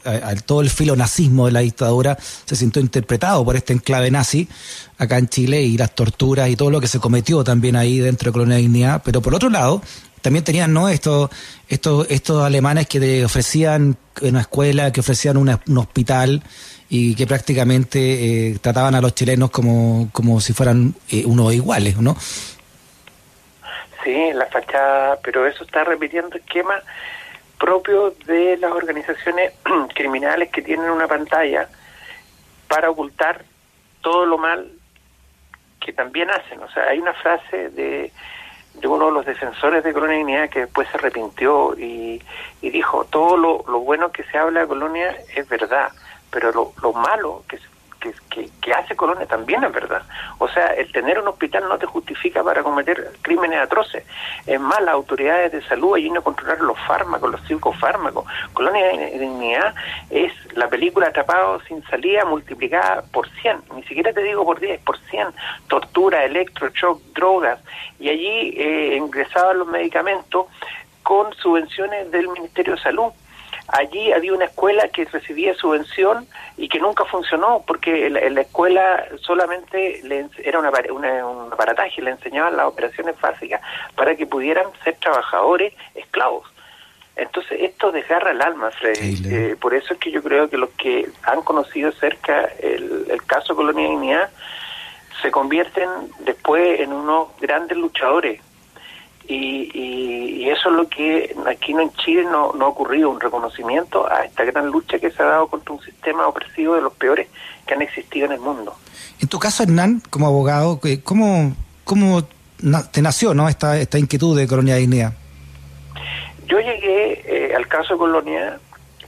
todo 0.45 0.59
el 0.59 0.69
filo 0.69 0.97
nazismo 0.97 1.45
de 1.45 1.53
la 1.53 1.61
dictadura 1.61 2.17
se 2.45 2.57
sintió 2.57 2.81
interpretado 2.81 3.45
por 3.45 3.55
este 3.55 3.71
enclave 3.71 4.11
nazi 4.11 4.49
acá 4.97 5.17
en 5.17 5.29
Chile 5.29 5.63
y 5.63 5.77
las 5.77 5.95
torturas 5.95 6.49
y 6.49 6.57
todo 6.57 6.71
lo 6.71 6.81
que 6.81 6.87
se 6.87 6.99
cometió 6.99 7.41
también 7.41 7.77
ahí 7.77 7.99
dentro 7.99 8.29
de 8.29 8.33
Colonia 8.33 8.57
Dignidad, 8.57 9.01
pero 9.03 9.21
por 9.21 9.33
otro 9.33 9.49
lado, 9.49 9.81
también 10.21 10.43
tenían 10.43 10.73
no 10.73 10.89
estos 10.89 11.29
estos 11.69 12.07
estos 12.09 12.43
alemanes 12.43 12.87
que 12.87 12.99
te 12.99 13.23
ofrecían 13.23 13.97
una 14.21 14.41
escuela 14.41 14.91
que 14.91 15.01
ofrecían 15.01 15.37
un 15.37 15.77
hospital 15.77 16.43
y 16.95 17.15
que 17.15 17.25
prácticamente 17.25 17.99
eh, 18.51 18.59
trataban 18.61 18.93
a 18.93 19.01
los 19.01 19.15
chilenos 19.15 19.49
como 19.49 20.09
como 20.11 20.39
si 20.39 20.53
fueran 20.53 20.93
eh, 21.09 21.23
unos 21.25 21.51
iguales 21.51 21.97
no 21.97 22.15
Sí, 24.03 24.31
la 24.33 24.45
fachada, 24.47 25.17
pero 25.23 25.47
eso 25.47 25.63
está 25.63 25.85
repitiendo 25.85 26.35
esquemas 26.35 26.83
propios 27.57 28.19
de 28.27 28.57
las 28.57 28.71
organizaciones 28.71 29.53
criminales 29.95 30.51
que 30.51 30.61
tienen 30.61 30.89
una 30.91 31.07
pantalla 31.07 31.67
para 32.67 32.89
ocultar 32.89 33.43
todo 34.01 34.25
lo 34.25 34.37
mal 34.37 34.69
que 35.79 35.93
también 35.93 36.29
hacen. 36.29 36.61
O 36.61 36.69
sea, 36.71 36.83
hay 36.89 36.99
una 36.99 37.13
frase 37.13 37.69
de, 37.69 38.11
de 38.73 38.87
uno 38.87 39.05
de 39.05 39.13
los 39.13 39.25
defensores 39.25 39.83
de 39.83 39.93
Colonia 39.93 40.49
que 40.49 40.61
después 40.61 40.87
se 40.89 40.97
arrepintió 40.97 41.73
y, 41.79 42.21
y 42.61 42.69
dijo, 42.69 43.05
todo 43.05 43.37
lo, 43.37 43.63
lo, 43.69 43.79
bueno 43.79 44.11
que 44.11 44.25
se 44.25 44.37
habla 44.37 44.61
de 44.61 44.67
Colonia 44.67 45.15
es 45.33 45.47
verdad, 45.47 45.89
pero 46.33 46.51
lo, 46.51 46.73
lo 46.81 46.91
malo 46.93 47.43
que 47.47 48.73
hace 48.73 48.95
Colonia 48.95 49.25
también 49.25 49.63
es 49.63 49.71
verdad. 49.71 50.01
O 50.39 50.47
sea, 50.47 50.67
el 50.67 50.91
tener 50.91 51.19
un 51.19 51.27
hospital 51.27 51.67
no 51.69 51.77
te 51.77 51.85
justifica 51.85 52.43
para 52.43 52.63
cometer 52.63 53.13
crímenes 53.21 53.59
atroces. 53.59 54.03
Es 54.45 54.59
más, 54.59 54.81
las 54.81 54.93
autoridades 54.93 55.51
de 55.51 55.61
salud 55.63 55.95
allí 55.95 56.09
no 56.09 56.23
controlar 56.23 56.59
los 56.61 56.77
fármacos, 56.79 57.31
los 57.31 57.41
psicofármacos. 57.41 58.25
Colonia 58.53 58.85
de 58.87 59.19
Dignidad 59.19 59.73
es 60.09 60.31
la 60.55 60.67
película 60.67 61.07
Atrapado 61.07 61.61
sin 61.67 61.83
salida 61.83 62.25
multiplicada 62.25 63.03
por 63.11 63.29
100. 63.41 63.63
Ni 63.75 63.83
siquiera 63.83 64.11
te 64.11 64.23
digo 64.23 64.45
por 64.45 64.59
10, 64.59 64.81
por 64.81 64.97
100. 64.97 65.27
Tortura, 65.67 66.23
electroshock, 66.25 67.01
drogas. 67.13 67.59
Y 67.99 68.09
allí 68.09 68.55
eh, 68.57 68.95
ingresaban 68.97 69.59
los 69.59 69.67
medicamentos 69.67 70.47
con 71.03 71.33
subvenciones 71.35 72.09
del 72.11 72.29
Ministerio 72.29 72.75
de 72.75 72.81
Salud 72.81 73.11
allí 73.67 74.11
había 74.11 74.33
una 74.33 74.45
escuela 74.45 74.87
que 74.89 75.05
recibía 75.05 75.53
subvención 75.55 76.27
y 76.57 76.69
que 76.69 76.79
nunca 76.79 77.05
funcionó 77.05 77.63
porque 77.65 78.07
en 78.07 78.35
la, 78.35 78.41
escuela 78.41 79.05
solamente 79.21 80.01
le, 80.03 80.27
era 80.43 80.59
una, 80.59 80.69
un 81.25 81.51
aparataje, 81.51 82.01
le 82.01 82.11
enseñaban 82.11 82.57
las 82.57 82.67
operaciones 82.67 83.19
básicas 83.19 83.61
para 83.95 84.15
que 84.15 84.25
pudieran 84.25 84.65
ser 84.83 84.95
trabajadores 84.95 85.73
esclavos. 85.95 86.47
Entonces 87.15 87.59
esto 87.61 87.91
desgarra 87.91 88.31
el 88.31 88.41
alma, 88.41 88.71
Freddy. 88.71 89.21
Eh, 89.25 89.55
por 89.59 89.75
eso 89.75 89.93
es 89.93 89.99
que 89.99 90.11
yo 90.11 90.23
creo 90.23 90.49
que 90.49 90.57
los 90.57 90.69
que 90.71 91.07
han 91.23 91.41
conocido 91.43 91.91
cerca 91.91 92.49
el, 92.59 93.05
el 93.09 93.23
caso 93.23 93.55
Colonia 93.55 93.87
Dignidad 93.87 94.29
se 95.21 95.29
convierten 95.29 95.89
después 96.19 96.79
en 96.79 96.91
unos 96.91 97.29
grandes 97.39 97.77
luchadores 97.77 98.41
y, 99.27 99.71
y, 99.73 100.49
eso 100.49 100.69
es 100.69 100.75
lo 100.75 100.87
que 100.89 101.35
aquí 101.47 101.71
en 101.71 101.91
Chile 101.93 102.23
no, 102.25 102.51
no 102.53 102.65
ha 102.65 102.67
ocurrido, 102.67 103.09
un 103.09 103.19
reconocimiento 103.19 104.11
a 104.11 104.25
esta 104.25 104.43
gran 104.43 104.67
lucha 104.67 104.99
que 104.99 105.09
se 105.11 105.23
ha 105.23 105.25
dado 105.25 105.47
contra 105.47 105.73
un 105.73 105.81
sistema 105.81 106.27
opresivo 106.27 106.75
de 106.75 106.81
los 106.81 106.93
peores 106.93 107.27
que 107.65 107.73
han 107.73 107.81
existido 107.81 108.25
en 108.25 108.33
el 108.33 108.39
mundo. 108.39 108.75
En 109.21 109.27
tu 109.29 109.39
caso, 109.39 109.63
Hernán, 109.63 110.01
como 110.09 110.27
abogado, 110.27 110.79
¿cómo, 111.03 111.55
cómo 111.85 112.23
te 112.91 113.01
nació 113.01 113.33
¿no? 113.33 113.47
esta, 113.47 113.77
esta 113.77 113.97
inquietud 113.97 114.37
de 114.37 114.47
Colonia 114.47 114.75
Dignidad? 114.75 115.13
Yo 116.45 116.59
llegué 116.59 117.23
eh, 117.25 117.55
al 117.55 117.67
caso 117.67 117.93
de 117.93 117.99
Colonia 117.99 118.59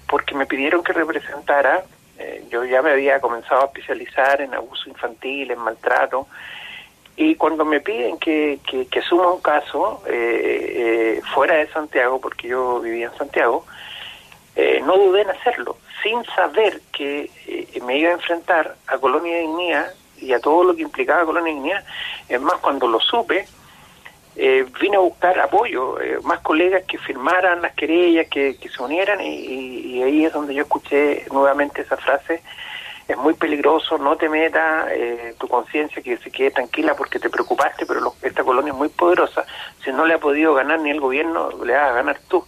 porque 0.08 0.36
me 0.36 0.46
pidieron 0.46 0.84
que 0.84 0.94
representara, 0.94 1.84
eh, 2.18 2.46
yo 2.50 2.64
ya 2.64 2.82
me 2.82 2.92
había 2.92 3.20
comenzado 3.20 3.64
a 3.64 3.66
especializar 3.66 4.42
en 4.42 4.54
abuso 4.54 4.90
infantil, 4.90 5.52
en 5.52 5.60
maltrato, 5.60 6.28
y 7.18 7.36
cuando 7.36 7.64
me 7.64 7.80
piden 7.80 8.18
que, 8.18 8.60
que, 8.66 9.02
suma 9.02 9.32
un 9.32 9.42
caso 9.42 10.02
eh, 10.08 11.18
eh, 11.18 11.22
fuera 11.34 11.56
de 11.56 11.68
Santiago, 11.68 12.20
porque 12.20 12.50
yo 12.50 12.82
vivía 12.82 13.08
en 13.08 13.18
Santiago, 13.18 13.66
eh, 14.56 14.82
no 14.86 14.98
dudé 14.98 15.22
en 15.22 15.30
hacerlo, 15.30 15.78
sin 16.04 16.24
saber 16.26 16.82
que 16.92 17.30
me 17.86 17.98
iba 17.98 18.10
a 18.10 18.14
enfrentar 18.14 18.76
a 18.88 18.98
Colonia 18.98 19.40
Dignidad 19.40 19.94
y 20.18 20.34
a 20.34 20.40
todo 20.40 20.64
lo 20.66 20.76
que 20.76 20.82
implicaba 20.82 21.26
Colonia 21.26 21.54
Dignidad. 21.54 21.86
Es 22.28 22.42
más, 22.42 22.56
cuando 22.56 22.88
lo 22.88 23.00
supe, 23.00 23.48
vine 24.36 24.98
a 24.98 25.00
buscar 25.00 25.40
apoyo, 25.40 25.98
más 26.24 26.40
colegas 26.40 26.84
que 26.84 26.98
firmaran 26.98 27.62
las 27.62 27.74
querellas, 27.74 28.28
que, 28.28 28.58
que 28.58 28.68
se 28.68 28.84
unieran, 28.84 29.22
y, 29.22 29.28
y, 29.28 30.04
ahí 30.04 30.26
es 30.26 30.34
donde 30.34 30.54
yo 30.54 30.64
escuché 30.64 31.26
nuevamente 31.32 31.82
esa 31.82 31.96
frase 31.96 32.42
es 33.08 33.18
muy 33.18 33.36
peligroso, 33.36 33.98
no 33.98 34.16
te 34.18 34.28
metas, 34.30 34.88
eh, 34.92 35.36
tu 35.38 35.48
conciencia 35.48 36.02
que 36.02 36.18
se 36.18 36.32
quede 36.32 36.52
tranquila 36.52 36.96
porque 36.96 37.20
te 37.20 37.30
preocupaste, 37.30 37.86
pero 37.86 38.14
esta 38.22 38.44
colonia 38.44 38.72
es 38.72 38.78
muy 38.78 38.90
poderosa, 38.90 39.46
si 39.84 39.92
no 39.92 40.06
le 40.06 40.16
ha 40.16 40.20
podido 40.20 40.56
ganar 40.56 40.80
ni 40.80 40.90
el 40.90 41.00
gobierno, 41.00 41.50
le 41.64 41.74
vas 41.74 41.92
a 41.92 41.94
ganar 41.94 42.20
tú. 42.28 42.44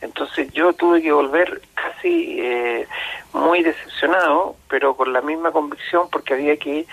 Entonces 0.00 0.52
yo 0.52 0.72
tuve 0.74 1.02
que 1.02 1.10
volver 1.10 1.60
casi 1.74 2.36
eh, 2.38 2.86
muy 3.32 3.62
decepcionado, 3.62 4.54
pero 4.68 4.94
con 4.94 5.12
la 5.12 5.22
misma 5.22 5.50
convicción 5.50 6.08
porque 6.12 6.34
había 6.34 6.56
que 6.56 6.86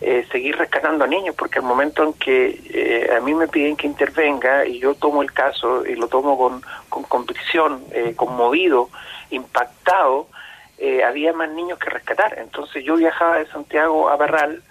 eh, 0.00 0.26
seguir 0.32 0.56
rescatando 0.56 1.04
a 1.04 1.06
niños, 1.06 1.36
porque 1.36 1.60
al 1.60 1.64
momento 1.64 2.02
en 2.02 2.14
que 2.14 3.08
a 3.16 3.20
mí 3.20 3.32
me 3.34 3.46
piden 3.46 3.76
que 3.76 3.86
intervenga 3.86 4.66
y 4.66 4.80
yo 4.80 4.94
tomo 4.94 5.22
el 5.22 5.32
caso 5.32 5.86
y 5.86 5.94
lo 5.94 6.08
tomo 6.08 6.36
con, 6.36 6.62
con 6.88 7.04
convicción, 7.04 7.84
conmovido, 8.16 8.90
impactado, 9.30 10.28
eh, 10.78 11.02
había 11.04 11.32
más 11.32 11.50
niños 11.50 11.78
que 11.78 11.90
rescatar. 11.90 12.38
Entonces 12.38 12.84
yo 12.84 12.96
viajaba 12.96 13.38
de 13.38 13.46
Santiago 13.46 14.08
a 14.08 14.16
Barral, 14.16 14.62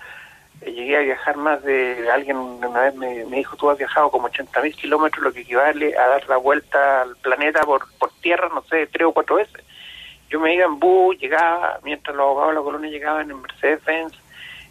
eh, 0.61 0.71
llegué 0.71 0.97
a 0.97 1.01
viajar 1.01 1.37
más 1.37 1.63
de, 1.63 2.09
alguien 2.11 2.37
una 2.37 2.81
vez 2.81 2.95
me, 2.95 3.23
dijo, 3.25 3.57
tú 3.57 3.69
has 3.69 3.77
viajado 3.77 4.11
como 4.11 4.27
80 4.27 4.61
mil 4.61 4.75
kilómetros, 4.75 5.23
lo 5.23 5.33
que 5.33 5.41
equivale 5.41 5.97
a 5.97 6.07
dar 6.07 6.29
la 6.29 6.37
vuelta 6.37 7.01
al 7.01 7.15
planeta 7.17 7.63
por, 7.63 7.85
por 7.97 8.11
tierra, 8.21 8.49
no 8.53 8.63
sé, 8.63 8.87
tres 8.87 9.07
o 9.07 9.13
cuatro 9.13 9.37
veces. 9.37 9.63
Yo 10.29 10.39
me 10.39 10.53
iba 10.53 10.65
en 10.65 10.79
bus, 10.79 11.17
llegaba, 11.19 11.79
mientras 11.83 12.15
los 12.15 12.23
abogados 12.23 12.51
de 12.51 12.55
la 12.55 12.63
colonia 12.63 12.89
llegaban 12.89 13.29
en 13.29 13.41
Mercedes-Benz, 13.41 14.13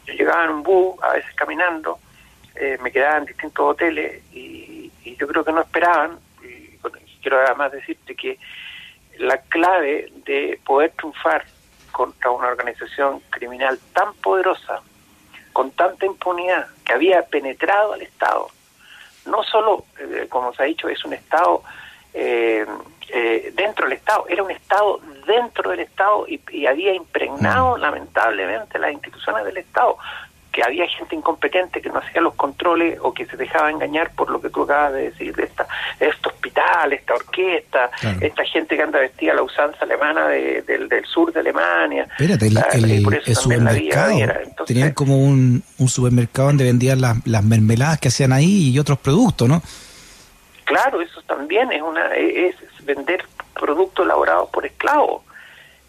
yo 0.06 0.14
llegaba 0.14 0.44
en 0.44 0.50
un 0.50 0.62
bus, 0.62 1.02
a 1.02 1.14
veces 1.14 1.34
caminando, 1.34 1.98
eh, 2.54 2.78
me 2.82 2.92
quedaba 2.92 3.18
en 3.18 3.24
distintos 3.24 3.64
hoteles 3.64 4.22
y, 4.32 4.90
y 5.04 5.16
yo 5.16 5.26
creo 5.26 5.44
que 5.44 5.52
no 5.52 5.60
esperaban, 5.60 6.18
y 6.42 6.78
quiero 7.20 7.40
además 7.40 7.72
decirte 7.72 8.14
que 8.14 8.38
la 9.18 9.38
clave 9.38 10.10
de 10.24 10.58
poder 10.64 10.92
triunfar 10.92 11.44
contra 11.92 12.30
una 12.30 12.48
organización 12.48 13.20
criminal 13.30 13.78
tan 13.92 14.14
poderosa, 14.14 14.80
con 15.52 15.70
tanta 15.70 16.06
impunidad, 16.06 16.66
que 16.84 16.92
había 16.92 17.22
penetrado 17.22 17.92
al 17.92 18.02
Estado. 18.02 18.48
No 19.26 19.42
solo, 19.44 19.84
eh, 19.98 20.26
como 20.28 20.52
se 20.52 20.62
ha 20.62 20.66
dicho, 20.66 20.88
es 20.88 21.04
un 21.04 21.12
Estado 21.12 21.62
eh, 22.12 22.66
eh, 23.08 23.52
dentro 23.54 23.86
del 23.86 23.98
Estado, 23.98 24.26
era 24.28 24.42
un 24.42 24.50
Estado 24.50 25.00
dentro 25.26 25.70
del 25.70 25.80
Estado 25.80 26.26
y, 26.28 26.40
y 26.50 26.66
había 26.66 26.94
impregnado 26.94 27.76
mm. 27.76 27.80
lamentablemente 27.80 28.78
las 28.78 28.92
instituciones 28.92 29.44
del 29.44 29.58
Estado 29.58 29.96
que 30.54 30.62
había 30.62 30.86
gente 30.86 31.16
incompetente 31.16 31.82
que 31.82 31.88
no 31.88 31.98
hacía 31.98 32.20
los 32.20 32.34
controles 32.34 32.96
o 33.02 33.12
que 33.12 33.26
se 33.26 33.36
dejaba 33.36 33.70
engañar 33.70 34.12
por 34.14 34.30
lo 34.30 34.40
que 34.40 34.50
tú 34.50 34.62
acabas 34.62 34.92
de 34.92 35.10
decir, 35.10 35.34
de 35.34 35.42
esta, 35.42 35.66
este 35.98 36.28
hospital, 36.28 36.92
esta 36.92 37.14
orquesta, 37.14 37.90
esta 38.20 38.44
gente 38.44 38.76
que 38.76 38.82
anda 38.82 39.00
vestida 39.00 39.32
a 39.32 39.34
la 39.34 39.42
usanza 39.42 39.78
alemana 39.80 40.28
del, 40.28 40.88
sur 41.06 41.32
de 41.32 41.40
Alemania. 41.40 42.06
Espérate, 42.18 42.46
el, 42.46 43.34
supermercado, 43.34 44.16
tenían 44.64 44.92
como 44.92 45.18
un, 45.18 45.64
un, 45.78 45.88
supermercado 45.88 46.48
donde 46.48 46.64
vendían 46.64 47.00
las, 47.00 47.26
las 47.26 47.42
mermeladas 47.42 47.98
que 47.98 48.08
hacían 48.08 48.32
ahí 48.32 48.70
y 48.70 48.78
otros 48.78 48.98
productos, 48.98 49.48
¿no? 49.48 49.60
Claro, 50.66 51.00
eso 51.00 51.20
también 51.22 51.72
es 51.72 51.82
una 51.82 52.14
es 52.14 52.54
vender 52.84 53.24
productos 53.58 54.04
elaborados 54.04 54.48
por 54.50 54.64
esclavos 54.64 55.22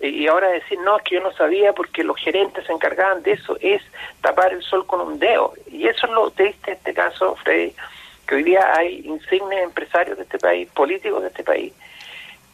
y 0.02 0.28
ahora 0.28 0.50
decir, 0.50 0.78
no, 0.80 0.98
es 0.98 1.04
que 1.04 1.16
yo 1.16 1.22
no 1.22 1.32
sabía 1.34 1.74
porque 1.74 2.04
los 2.04 2.18
gerentes 2.18 2.66
se 2.66 2.74
encargaban 2.74 3.24
de 3.24 3.34
eso, 3.34 3.58
es 3.62 3.82
tapar 4.22 4.52
el 4.54 4.62
sol 4.62 4.86
con 4.86 5.02
un 5.02 5.20
dedo. 5.20 5.54
Y 5.72 5.88
eso 5.88 6.06
es 6.08 6.14
lo 6.14 6.32
triste 6.32 6.72
en 6.72 6.78
este 6.78 6.94
caso, 6.94 7.36
Freddy, 7.44 7.74
que 8.28 8.36
hoy 8.36 8.44
día 8.44 8.74
hay 8.76 9.02
insignes 9.06 9.64
empresarios 9.64 10.18
de 10.18 10.24
este 10.24 10.38
país, 10.38 10.68
políticos 10.74 11.22
de 11.22 11.30
este 11.30 11.44
país, 11.44 11.74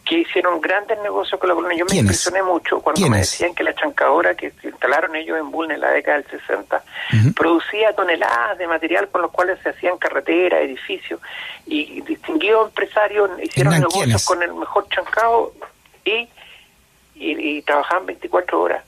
que 0.05 0.19
hicieron 0.19 0.61
grandes 0.61 0.99
negocios 1.01 1.39
con 1.39 1.49
la 1.49 1.55
colonia. 1.55 1.77
Yo 1.79 1.85
me 1.85 1.97
impresioné 1.97 2.43
mucho 2.43 2.79
cuando 2.79 3.07
me 3.07 3.17
decían 3.17 3.55
que 3.55 3.63
la 3.63 3.73
chancadora 3.73 4.35
que 4.35 4.53
instalaron 4.63 5.15
ellos 5.15 5.39
en 5.39 5.49
Bulne 5.51 5.75
en 5.75 5.81
la 5.81 5.91
década 5.91 6.17
del 6.17 6.29
60 6.39 6.83
producía 7.35 7.93
toneladas 7.93 8.57
de 8.57 8.67
material 8.67 9.09
con 9.09 9.21
los 9.23 9.31
cuales 9.31 9.59
se 9.63 9.69
hacían 9.69 9.97
carreteras, 9.97 10.61
edificios, 10.61 11.19
y 11.65 12.01
distinguidos 12.01 12.69
empresarios 12.69 13.31
hicieron 13.41 13.79
negocios 13.79 14.25
con 14.25 14.43
el 14.43 14.53
mejor 14.53 14.87
chancado 14.89 15.53
y 16.03 16.27
y, 17.21 17.61
trabajaban 17.61 18.05
24 18.05 18.61
horas. 18.61 18.83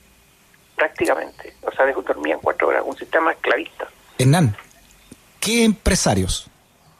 prácticamente. 0.76 1.54
O 1.62 1.70
sea, 1.70 1.86
dormían 1.86 2.40
cuatro 2.42 2.68
horas, 2.68 2.82
un 2.84 2.96
sistema 2.96 3.30
esclavista. 3.32 3.86
Hernán, 4.18 4.56
¿qué 5.40 5.64
empresarios 5.64 6.50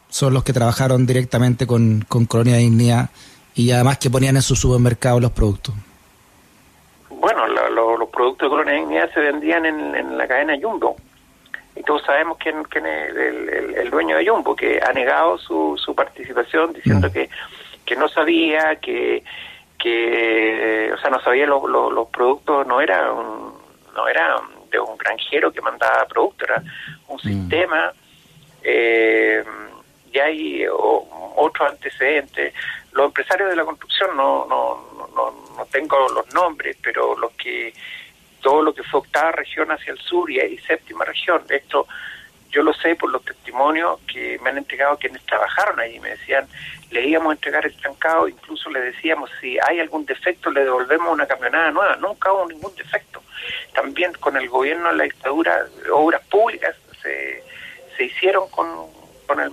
son 0.09 0.33
los 0.33 0.45
que 0.45 0.53
trabajaron 0.53 1.07
directamente 1.07 1.67
con, 1.67 2.05
con 2.09 2.27
Colonia 2.27 2.57
Dignidad 2.57 3.11
y 3.55 3.73
además 3.73 3.99
que 3.99 4.11
ponían 4.11 4.37
en 4.37 4.43
su 4.43 4.55
supermercado 4.55 5.19
los 5.19 5.33
productos? 5.33 5.75
Bueno, 7.11 7.49
los 7.49 8.09
productos 8.11 8.47
de 8.47 8.51
Colonia 8.51 8.75
Dignidad 8.75 9.13
se 9.13 9.21
vendían 9.21 9.67
en, 9.67 10.17
la 10.17 10.29
cadena 10.29 10.55
Jumbo. 10.61 10.97
Y 11.75 11.83
todos 11.83 12.03
sabemos 12.05 12.39
quién, 12.39 12.63
quién 12.65 12.87
es 12.87 13.11
el, 13.17 13.91
dueño 13.91 14.17
de 14.17 14.27
Jumbo, 14.27 14.55
que 14.55 14.81
ha 14.81 14.93
negado 14.93 15.37
su, 15.39 15.77
su 15.77 15.95
participación 15.95 16.73
diciendo 16.73 17.09
mm. 17.09 17.13
que, 17.13 17.31
que 17.85 17.97
no 17.97 18.09
sabía, 18.09 18.77
que, 18.77 19.25
que 19.85 20.91
o 20.95 20.99
sea, 20.99 21.11
no 21.11 21.21
sabía 21.21 21.47
los, 21.47 21.63
los, 21.69 22.09
productos, 22.09 22.67
no 22.67 22.81
era 22.81 23.07
no 23.07 24.09
era 24.09 24.41
de 24.71 24.81
un 24.81 24.97
granjero 24.97 25.53
que 25.53 25.61
mandaba 25.61 26.07
productos, 26.07 26.49
era 26.49 26.63
un 27.09 27.17
mm. 27.17 27.21
sistema. 27.21 27.93
Eh, 28.63 29.45
y 30.11 30.19
hay 30.19 30.65
otros 30.69 31.71
antecedentes. 31.71 32.55
Los 32.93 33.07
empresarios 33.07 33.51
de 33.51 33.57
la 33.57 33.65
construcción 33.65 34.17
no, 34.17 34.47
no, 34.47 35.09
no, 35.15 35.35
no 35.55 35.67
tengo 35.67 36.09
los 36.09 36.33
nombres, 36.33 36.79
pero 36.83 37.15
los 37.19 37.33
que 37.33 37.75
todo 38.41 38.63
lo 38.63 38.75
que 38.75 38.83
fue 38.85 39.01
octava 39.01 39.33
región 39.33 39.71
hacia 39.71 39.93
el 39.93 39.99
sur 39.99 40.31
y, 40.31 40.41
y 40.41 40.59
séptima 40.59 41.05
región, 41.05 41.43
esto 41.51 41.87
yo 42.55 42.63
lo 42.63 42.73
sé 42.73 42.95
por 42.95 43.11
los 43.11 43.25
testimonios 43.25 43.99
que 44.07 44.39
me 44.41 44.51
han 44.51 44.59
entregado 44.59 44.97
quienes 44.97 45.23
trabajaron 45.27 45.81
ahí. 45.81 45.99
Me 45.99 46.11
decían, 46.11 46.47
le 46.91 47.05
íbamos 47.05 47.31
a 47.31 47.35
entregar 47.35 47.67
el 47.67 47.77
trancado, 47.77 48.29
incluso 48.29 48.71
le 48.71 48.81
decíamos, 48.81 49.29
si 49.41 49.59
hay 49.59 49.81
algún 49.81 50.07
defecto, 50.07 50.51
le 50.51 50.63
devolvemos 50.63 51.13
una 51.13 51.27
camionada 51.27 51.73
nueva. 51.73 51.97
Nunca 51.97 52.33
hubo 52.33 52.47
ningún 52.47 52.75
defecto. 52.77 53.23
También 53.75 54.13
con 54.15 54.37
el 54.37 54.49
gobierno 54.49 54.91
en 54.91 54.99
la 54.99 55.05
dictadura, 55.05 55.67
obras 55.93 56.23
públicas 56.29 56.77
se, 57.03 57.43
se 57.97 58.05
hicieron 58.05 58.49
con, 58.51 58.69
con 59.27 59.41
el, 59.41 59.51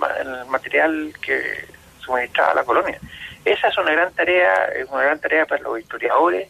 material 0.48 1.14
que 1.22 1.66
suministraba 2.02 2.54
la 2.54 2.64
colonia. 2.64 3.00
Esa 3.44 3.70
es 3.70 3.78
una 3.80 3.92
gran 3.92 4.14
tarea, 4.14 4.66
es 4.76 4.88
una 4.90 5.04
gran 5.04 5.20
tarea 5.20 5.48
para 5.48 5.64
los 5.64 5.80
historiadores, 5.80 6.50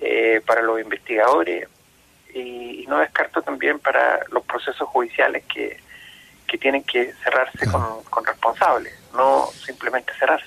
eh, 0.00 0.40
para 0.44 0.62
los 0.62 0.80
investigadores 0.80 1.68
y, 2.34 2.84
no 2.88 2.98
descarto 2.98 3.40
también 3.40 3.78
para 3.78 4.20
los 4.30 4.44
procesos 4.44 4.86
judiciales 4.88 5.44
que, 5.46 5.78
que 6.46 6.58
tienen 6.58 6.82
que 6.84 7.12
cerrarse 7.22 7.66
con, 7.66 8.24
responsables, 8.24 8.92
no 9.14 9.48
simplemente 9.64 10.12
cerrarse. 10.18 10.46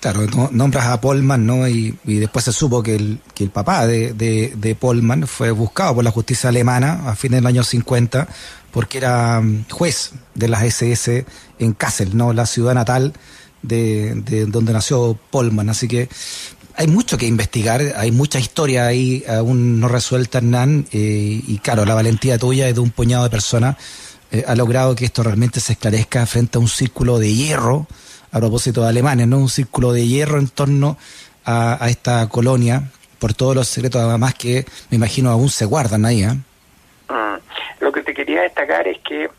Claro, 0.00 0.20
nombras 0.50 0.86
a 0.86 1.00
Polman, 1.00 1.44
¿no? 1.44 1.68
Y, 1.68 1.98
después 2.04 2.46
se 2.46 2.52
supo 2.52 2.82
que 2.82 2.94
el, 2.94 3.20
que 3.34 3.44
el 3.44 3.50
papá 3.50 3.86
de, 3.86 4.14
de, 4.14 4.54
de 4.56 4.74
Polman 4.74 5.26
fue 5.26 5.50
buscado 5.50 5.96
por 5.96 6.04
la 6.04 6.10
justicia 6.10 6.48
alemana 6.48 7.10
a 7.10 7.14
fines 7.16 7.38
del 7.38 7.46
año 7.46 7.62
50 7.62 8.26
porque 8.70 8.98
era 8.98 9.40
mm, 9.40 9.66
juez 9.70 10.12
de 10.34 10.48
las 10.48 10.62
SS 10.62 11.26
en 11.58 11.72
Kassel, 11.74 12.16
¿no? 12.16 12.32
La 12.32 12.46
ciudad 12.46 12.74
natal 12.74 13.12
de, 13.62 14.14
de 14.14 14.46
donde 14.46 14.72
nació 14.72 15.18
Polman. 15.30 15.68
Así 15.68 15.88
que 15.88 16.08
hay 16.76 16.86
mucho 16.86 17.18
que 17.18 17.26
investigar, 17.26 17.82
hay 17.96 18.10
mucha 18.10 18.38
historia 18.38 18.86
ahí 18.86 19.24
aún 19.28 19.80
no 19.80 19.88
resuelta, 19.88 20.38
Hernán, 20.38 20.86
eh, 20.92 21.42
y 21.46 21.58
claro, 21.58 21.84
la 21.84 21.94
valentía 21.94 22.38
tuya 22.38 22.68
y 22.68 22.72
de 22.72 22.80
un 22.80 22.90
puñado 22.90 23.24
de 23.24 23.30
personas 23.30 23.76
eh, 24.32 24.44
ha 24.46 24.54
logrado 24.54 24.94
que 24.94 25.04
esto 25.04 25.22
realmente 25.22 25.60
se 25.60 25.72
esclarezca 25.72 26.24
frente 26.26 26.58
a 26.58 26.60
un 26.60 26.68
círculo 26.68 27.18
de 27.18 27.32
hierro, 27.32 27.86
a 28.32 28.38
propósito 28.38 28.82
de 28.82 28.88
Alemania, 28.88 29.26
¿no? 29.26 29.38
Un 29.38 29.48
círculo 29.48 29.92
de 29.92 30.06
hierro 30.06 30.38
en 30.38 30.48
torno 30.48 30.96
a, 31.44 31.78
esta 31.88 32.28
colonia, 32.28 32.84
por 33.18 33.34
todos 33.34 33.54
los 33.56 33.68
secretos 33.68 34.00
además 34.02 34.34
que 34.34 34.64
me 34.90 34.96
imagino 34.96 35.30
aún 35.30 35.48
se 35.48 35.64
guardan 35.64 36.04
ahí, 36.04 36.22
¿eh? 36.22 36.34
mm. 37.08 37.36
Lo 37.80 37.92
que 37.92 38.02
te 38.02 38.14
quería 38.14 38.42
destacar 38.42 38.86
es 38.86 38.98
que 39.00 39.30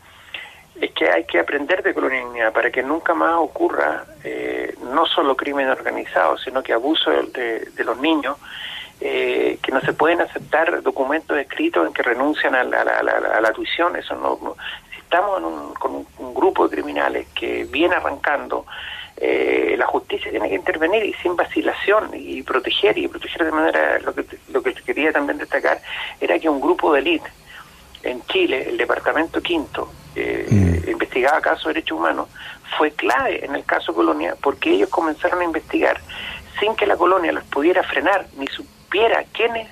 es 0.80 0.90
que 0.92 1.08
hay 1.08 1.24
que 1.24 1.38
aprender 1.38 1.82
de 1.82 1.94
colonialidad 1.94 2.52
para 2.52 2.70
que 2.70 2.82
nunca 2.82 3.14
más 3.14 3.34
ocurra 3.36 4.04
eh, 4.24 4.74
no 4.92 5.06
solo 5.06 5.36
crimen 5.36 5.68
organizado, 5.68 6.36
sino 6.38 6.62
que 6.62 6.72
abuso 6.72 7.10
de, 7.10 7.84
los 7.84 7.98
niños, 7.98 8.36
eh, 9.04 9.58
que 9.60 9.72
no 9.72 9.80
se 9.80 9.94
pueden 9.94 10.20
aceptar 10.20 10.80
documentos 10.80 11.36
escritos 11.36 11.84
en 11.84 11.92
que 11.92 12.04
renuncian 12.04 12.54
a 12.54 12.62
la, 12.62 13.52
tuición. 13.52 13.96
Eso 13.96 14.14
no, 14.14 14.54
si 14.92 14.98
estamos 15.00 15.40
con 15.78 16.06
un, 16.18 16.34
grupo 16.34 16.68
de 16.68 16.76
criminales 16.76 17.26
que 17.34 17.64
viene 17.64 17.96
arrancando, 17.96 18.64
eh, 19.16 19.74
la 19.76 19.86
justicia 19.86 20.30
tiene 20.30 20.48
que 20.48 20.54
intervenir 20.54 21.04
y 21.04 21.14
sin 21.14 21.34
vacilación 21.34 22.10
y 22.14 22.44
proteger 22.44 22.96
y 22.96 23.08
proteger 23.08 23.44
de 23.44 23.50
manera 23.50 23.98
lo 23.98 24.14
que 24.14 24.24
lo 24.52 24.62
que 24.62 24.72
quería 24.74 25.12
también 25.12 25.38
destacar 25.38 25.80
era 26.20 26.38
que 26.38 26.48
un 26.48 26.60
grupo 26.60 26.92
de 26.92 27.00
élite 27.00 27.30
en 28.04 28.24
Chile, 28.26 28.68
el 28.68 28.76
departamento 28.76 29.40
quinto, 29.40 29.92
eh, 30.14 30.46
mm. 30.48 30.90
investigaba 30.90 31.40
casos 31.40 31.64
de 31.64 31.74
derechos 31.74 31.98
humanos, 31.98 32.28
fue 32.78 32.92
clave 32.92 33.44
en 33.44 33.56
el 33.56 33.64
caso 33.64 33.92
Colonia 33.92 34.36
porque 34.40 34.70
ellos 34.70 34.90
comenzaron 34.90 35.40
a 35.40 35.44
investigar 35.44 36.00
sin 36.60 36.76
que 36.76 36.86
la 36.86 36.96
colonia 36.96 37.32
los 37.32 37.44
pudiera 37.44 37.82
frenar 37.82 38.26
ni 38.36 38.46
supiera 38.92 39.24
quiénes. 39.32 39.68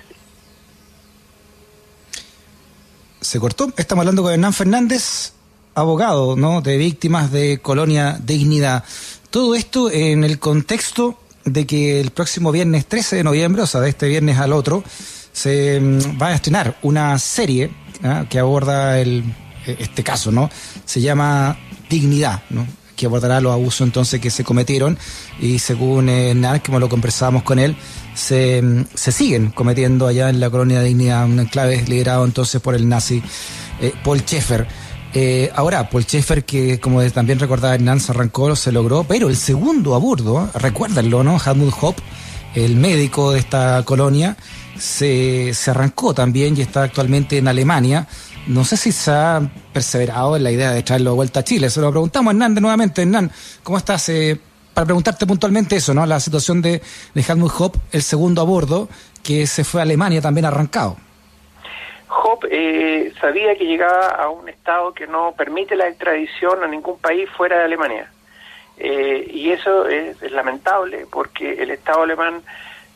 Se 3.21 3.39
cortó. 3.39 3.71
Estamos 3.77 4.01
hablando 4.01 4.23
con 4.23 4.33
Hernán 4.33 4.53
Fernández, 4.53 5.33
abogado 5.75 6.35
¿no? 6.35 6.61
de 6.61 6.77
víctimas 6.77 7.31
de 7.31 7.59
Colonia 7.59 8.17
Dignidad. 8.21 8.83
Todo 9.29 9.53
esto 9.55 9.91
en 9.91 10.23
el 10.23 10.39
contexto 10.39 11.19
de 11.45 11.67
que 11.67 12.01
el 12.01 12.11
próximo 12.11 12.51
viernes 12.51 12.87
13 12.87 13.17
de 13.17 13.23
noviembre, 13.23 13.61
o 13.61 13.67
sea, 13.67 13.81
de 13.81 13.89
este 13.89 14.07
viernes 14.07 14.39
al 14.39 14.53
otro, 14.53 14.83
se 15.31 15.79
mm, 15.79 16.21
va 16.21 16.27
a 16.27 16.35
estrenar 16.35 16.77
una 16.81 17.17
serie 17.19 17.71
¿ah? 18.03 18.25
que 18.27 18.39
aborda 18.39 18.99
el, 18.99 19.23
este 19.65 20.03
caso, 20.03 20.31
¿no? 20.31 20.49
Se 20.85 20.99
llama 20.99 21.57
Dignidad, 21.89 22.41
¿no? 22.49 22.65
que 23.01 23.07
abordará 23.07 23.41
los 23.41 23.51
abusos 23.51 23.81
entonces 23.81 24.21
que 24.21 24.29
se 24.29 24.43
cometieron 24.43 24.95
y 25.39 25.57
según 25.57 26.07
eh, 26.07 26.61
como 26.63 26.79
lo 26.79 26.87
conversábamos 26.87 27.41
con 27.41 27.57
él, 27.57 27.75
se, 28.13 28.85
siguen 28.95 29.51
cometiendo 29.51 30.07
allá 30.07 30.29
en 30.29 30.39
la 30.39 30.49
colonia 30.49 30.79
de 30.79 30.85
Dignidad, 30.85 31.25
un 31.25 31.39
enclave 31.39 31.83
liderado 31.87 32.25
entonces 32.25 32.61
por 32.61 32.75
el 32.75 32.87
nazi 32.87 33.21
eh, 33.79 33.93
Paul 34.03 34.19
Schaeffer. 34.19 34.67
Eh, 35.13 35.51
ahora, 35.55 35.89
Paul 35.89 36.03
Schaeffer, 36.03 36.45
que 36.45 36.79
como 36.79 37.03
también 37.11 37.39
recordaba 37.39 37.75
Hernán, 37.75 37.99
se 37.99 38.11
arrancó, 38.11 38.55
se 38.55 38.71
logró, 38.71 39.03
pero 39.03 39.29
el 39.29 39.35
segundo 39.35 39.95
abordo, 39.95 40.49
recuérdenlo, 40.53 41.23
¿no? 41.23 41.39
Helmut 41.43 41.73
Hopp, 41.81 41.99
el 42.55 42.75
médico 42.75 43.31
de 43.31 43.39
esta 43.39 43.83
colonia, 43.83 44.37
se, 44.77 45.53
se 45.53 45.71
arrancó 45.71 46.13
también 46.13 46.57
y 46.57 46.61
está 46.61 46.83
actualmente 46.83 47.37
en 47.37 47.47
Alemania. 47.47 48.07
No 48.47 48.63
sé 48.65 48.77
si 48.77 48.91
se 48.91 49.11
ha 49.11 49.51
perseverado 49.73 50.35
en 50.35 50.43
la 50.43 50.51
idea 50.51 50.71
de 50.71 50.81
traerlo 50.81 51.11
de 51.11 51.15
vuelta 51.15 51.41
a 51.41 51.43
Chile. 51.43 51.69
Se 51.69 51.81
lo 51.81 51.91
preguntamos 51.91 52.31
a 52.31 52.33
Hernán 52.33 52.55
de 52.55 52.61
nuevamente. 52.61 53.01
Hernán, 53.01 53.31
¿cómo 53.63 53.77
estás? 53.77 54.09
Eh, 54.09 54.39
para 54.81 54.87
preguntarte 54.87 55.27
puntualmente 55.27 55.75
eso, 55.75 55.93
¿no? 55.93 56.03
La 56.07 56.19
situación 56.19 56.59
de, 56.59 56.81
de 57.13 57.21
Helmut 57.21 57.51
Hopp, 57.59 57.75
el 57.91 58.01
segundo 58.01 58.41
a 58.41 58.45
bordo, 58.45 58.89
que 59.21 59.45
se 59.45 59.63
fue 59.63 59.79
a 59.79 59.83
Alemania 59.83 60.21
también 60.21 60.45
arrancado. 60.45 60.97
Hopp 62.09 62.45
eh, 62.49 63.13
sabía 63.21 63.55
que 63.55 63.65
llegaba 63.65 64.07
a 64.07 64.29
un 64.29 64.49
estado 64.49 64.91
que 64.91 65.05
no 65.05 65.35
permite 65.37 65.75
la 65.75 65.87
extradición 65.87 66.63
a 66.63 66.67
ningún 66.67 66.97
país 66.97 67.29
fuera 67.29 67.59
de 67.59 67.65
Alemania. 67.65 68.11
Eh, 68.79 69.29
y 69.31 69.51
eso 69.51 69.87
es, 69.87 70.19
lamentable 70.31 71.05
porque 71.11 71.61
el 71.61 71.69
Estado 71.69 72.01
alemán 72.01 72.41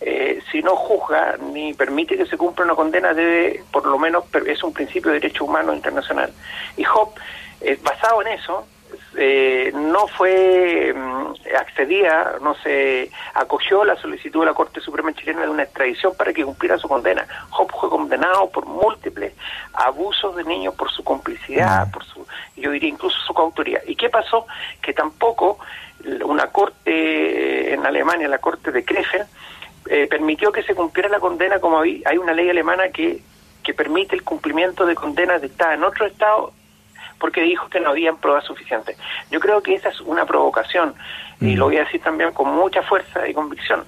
eh, 0.02 0.42
si 0.52 0.64
no 0.64 0.76
juzga 0.76 1.38
ni 1.38 1.76
permite 1.76 2.18
que 2.18 2.26
se 2.26 2.36
cumpla 2.36 2.66
una 2.66 2.74
condena, 2.74 3.14
debe, 3.14 3.64
por 3.72 3.86
lo 3.86 4.00
menos, 4.00 4.24
es 4.48 4.64
un 4.64 4.74
principio 4.74 5.12
de 5.12 5.20
derecho 5.20 5.46
humano 5.46 5.72
internacional. 5.72 6.34
Y 6.78 6.84
Hop, 6.88 7.14
eh, 7.62 7.78
basado 7.84 8.24
en 8.24 8.30
eso, 8.30 8.66
eh, 9.18 9.72
no 9.74 10.08
fue 10.08 10.94
mm, 10.94 11.56
accedía, 11.58 12.34
no 12.42 12.56
se 12.56 13.10
acogió 13.34 13.84
la 13.86 13.96
solicitud 13.96 14.42
de 14.42 14.48
la 14.48 14.54
Corte 14.54 14.82
Suprema 14.82 15.14
chilena 15.14 15.42
de 15.42 15.50
una 15.50 15.64
extradición 15.64 16.14
para 16.18 16.34
que 16.34 16.44
cumpliera 16.44 16.78
su 16.78 16.88
condena. 16.88 17.26
Hop 17.58 17.72
fue 17.80 17.90
condenado 17.90 18.50
por 18.50 18.66
múltiples 18.66 19.34
abusos 19.74 20.36
de 20.36 20.44
niños 20.44 20.76
por 20.76 20.92
su 20.92 21.04
complicidad, 21.04 21.88
mm. 21.88 21.92
por 21.92 22.04
su, 22.06 22.26
yo 22.56 22.72
diría 22.72 22.90
incluso 22.90 23.18
su 23.26 23.34
coautoría. 23.34 23.82
¿Y 23.88 23.96
qué 23.96 24.10
pasó? 24.10 24.48
Que 24.82 24.94
tampoco 24.94 25.60
una 26.24 26.48
corte 26.48 27.74
en 27.74 27.86
Alemania, 27.86 28.28
la 28.28 28.38
Corte 28.38 28.72
de 28.72 28.84
Krefeld, 28.84 29.28
eh, 29.88 30.08
permitió 30.08 30.52
que 30.52 30.64
se 30.64 30.76
cumpliera 30.76 31.10
la 31.10 31.20
condena 31.20 31.60
como 31.60 31.80
hay, 31.80 32.02
hay 32.06 32.18
una 32.18 32.34
ley 32.34 32.50
alemana 32.50 32.90
que, 32.90 33.22
que 33.64 33.74
permite 33.74 34.16
el 34.16 34.24
cumplimiento 34.24 34.86
de 34.86 34.96
condenas 34.96 35.42
dictadas 35.42 35.76
en 35.76 35.84
otro 35.84 36.06
estado 36.06 36.54
porque 37.20 37.42
dijo 37.42 37.70
que 37.70 37.80
no 37.80 37.90
habían 37.90 38.18
pruebas 38.18 38.46
suficientes. 38.46 38.98
Yo 39.32 39.40
creo 39.40 39.62
que 39.62 39.76
esa 39.76 39.90
es 39.90 40.02
una 40.02 40.26
provocación 40.26 40.94
y 41.40 41.56
mm. 41.56 41.58
lo 41.58 41.66
voy 41.66 41.78
a 41.78 41.86
decir 41.86 42.02
también 42.02 42.32
con 42.32 42.54
mucha 42.54 42.82
fuerza 42.84 43.28
y 43.28 43.34
convicción. 43.34 43.84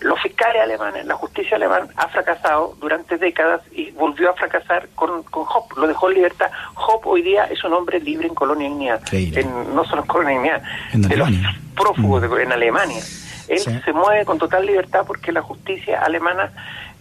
Los 0.00 0.20
fiscales 0.20 0.60
alemanes, 0.60 1.06
la 1.06 1.14
justicia 1.14 1.56
alemana 1.56 1.86
ha 1.96 2.08
fracasado 2.08 2.76
durante 2.80 3.16
décadas 3.16 3.62
y 3.72 3.90
volvió 3.92 4.30
a 4.30 4.34
fracasar 4.34 4.88
con, 4.94 5.22
con 5.22 5.44
Hop, 5.44 5.78
lo 5.78 5.86
dejó 5.86 6.10
en 6.10 6.16
libertad. 6.16 6.50
Hop 6.74 7.06
hoy 7.06 7.22
día 7.22 7.44
es 7.44 7.64
un 7.64 7.72
hombre 7.72 7.98
libre 8.00 8.28
en 8.28 8.34
Colonia 8.34 8.68
Ignea, 8.68 9.00
en, 9.10 9.74
no 9.74 9.84
solo 9.84 10.02
en 10.02 10.06
Colonia 10.06 10.34
Ignea, 10.34 10.62
de 10.92 11.16
los 11.16 11.30
prófugos 11.74 12.22
mm. 12.28 12.40
en 12.40 12.52
Alemania. 12.52 13.02
Él 13.48 13.60
se 13.60 13.92
mueve 13.92 14.24
con 14.24 14.38
total 14.38 14.66
libertad 14.66 15.04
porque 15.06 15.32
la 15.32 15.40
justicia 15.40 16.02
alemana 16.02 16.50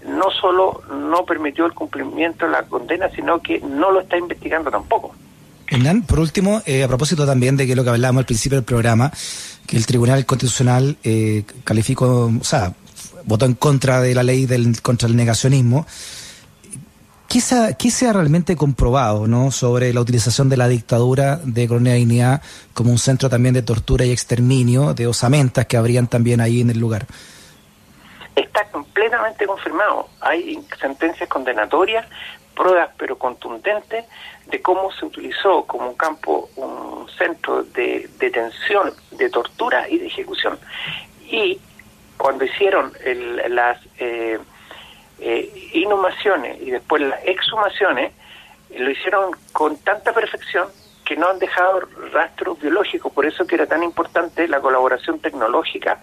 no 0.05 0.29
solo 0.29 0.81
no 0.89 1.25
permitió 1.25 1.65
el 1.65 1.73
cumplimiento 1.73 2.45
de 2.45 2.51
la 2.51 2.63
condena, 2.63 3.09
sino 3.09 3.41
que 3.41 3.59
no 3.59 3.91
lo 3.91 4.01
está 4.01 4.17
investigando 4.17 4.69
tampoco. 4.69 5.15
Hernán, 5.75 6.03
por 6.03 6.19
último, 6.19 6.61
eh, 6.65 6.83
a 6.83 6.87
propósito 6.87 7.25
también 7.25 7.57
de 7.57 7.67
que 7.67 7.75
lo 7.75 7.83
que 7.83 7.89
hablábamos 7.89 8.21
al 8.21 8.25
principio 8.25 8.57
del 8.57 8.65
programa, 8.65 9.11
que 9.67 9.75
el 9.75 9.85
Tribunal 9.85 10.25
Constitucional 10.25 10.97
eh, 11.03 11.43
calificó, 11.63 12.31
o 12.39 12.43
sea, 12.43 12.73
votó 13.25 13.45
en 13.45 13.55
contra 13.55 14.01
de 14.01 14.15
la 14.15 14.23
ley 14.23 14.45
del 14.45 14.81
contra 14.81 15.07
el 15.07 15.15
negacionismo. 15.15 15.85
¿Qué 17.27 17.41
se, 17.41 18.07
ha, 18.07 18.13
realmente 18.13 18.55
comprobado 18.55 19.27
¿no? 19.27 19.51
sobre 19.51 19.93
la 19.93 19.99
utilización 19.99 20.47
de 20.47 20.55
la 20.55 20.69
dictadura 20.69 21.37
de 21.43 21.67
Colonia 21.67 21.95
Dignidad 21.95 22.41
como 22.73 22.91
un 22.91 22.97
centro 22.97 23.29
también 23.29 23.53
de 23.53 23.61
tortura 23.61 24.05
y 24.05 24.11
exterminio 24.11 24.93
de 24.93 25.07
osamentas 25.07 25.65
que 25.65 25.75
habrían 25.75 26.07
también 26.07 26.39
ahí 26.39 26.61
en 26.61 26.69
el 26.69 26.79
lugar? 26.79 27.07
Está 28.35 28.63
completamente 28.71 29.45
confirmado. 29.47 30.07
Hay 30.21 30.59
sentencias 30.79 31.27
condenatorias, 31.27 32.05
pruebas 32.55 32.89
pero 32.97 33.17
contundentes 33.17 34.05
de 34.47 34.61
cómo 34.61 34.91
se 34.91 35.05
utilizó 35.05 35.65
como 35.65 35.89
un 35.89 35.95
campo, 35.95 36.49
un 36.55 37.07
centro 37.17 37.63
de 37.63 38.09
detención, 38.19 38.93
de 39.11 39.29
tortura 39.29 39.87
y 39.89 39.97
de 39.97 40.07
ejecución. 40.07 40.57
Y 41.29 41.59
cuando 42.17 42.45
hicieron 42.45 42.93
las 43.49 43.79
eh, 43.99 44.39
eh, 45.19 45.69
inhumaciones 45.73 46.61
y 46.61 46.71
después 46.71 47.01
las 47.01 47.19
exhumaciones, 47.25 48.11
lo 48.77 48.89
hicieron 48.89 49.31
con 49.51 49.77
tanta 49.77 50.13
perfección 50.13 50.67
que 51.05 51.15
no 51.15 51.29
han 51.29 51.39
dejado 51.39 51.81
rastros 52.11 52.59
biológicos, 52.59 53.13
por 53.13 53.25
eso 53.25 53.45
que 53.45 53.55
era 53.55 53.67
tan 53.67 53.83
importante 53.83 54.47
la 54.47 54.59
colaboración 54.59 55.19
tecnológica, 55.19 56.01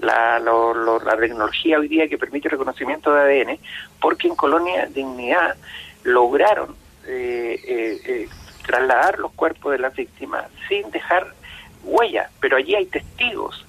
la, 0.00 0.38
la 0.38 1.16
tecnología 1.16 1.78
hoy 1.78 1.88
día 1.88 2.08
que 2.08 2.18
permite 2.18 2.48
el 2.48 2.52
reconocimiento 2.52 3.12
de 3.12 3.42
ADN, 3.42 3.58
porque 4.00 4.28
en 4.28 4.36
Colonia 4.36 4.86
Dignidad 4.86 5.56
lograron 6.04 6.74
eh, 7.06 7.60
eh, 7.66 8.00
eh, 8.04 8.28
trasladar 8.66 9.18
los 9.18 9.32
cuerpos 9.32 9.72
de 9.72 9.78
las 9.78 9.94
víctimas 9.94 10.46
sin 10.68 10.90
dejar 10.90 11.34
huella, 11.82 12.30
pero 12.40 12.56
allí 12.56 12.74
hay 12.74 12.86
testigos 12.86 13.66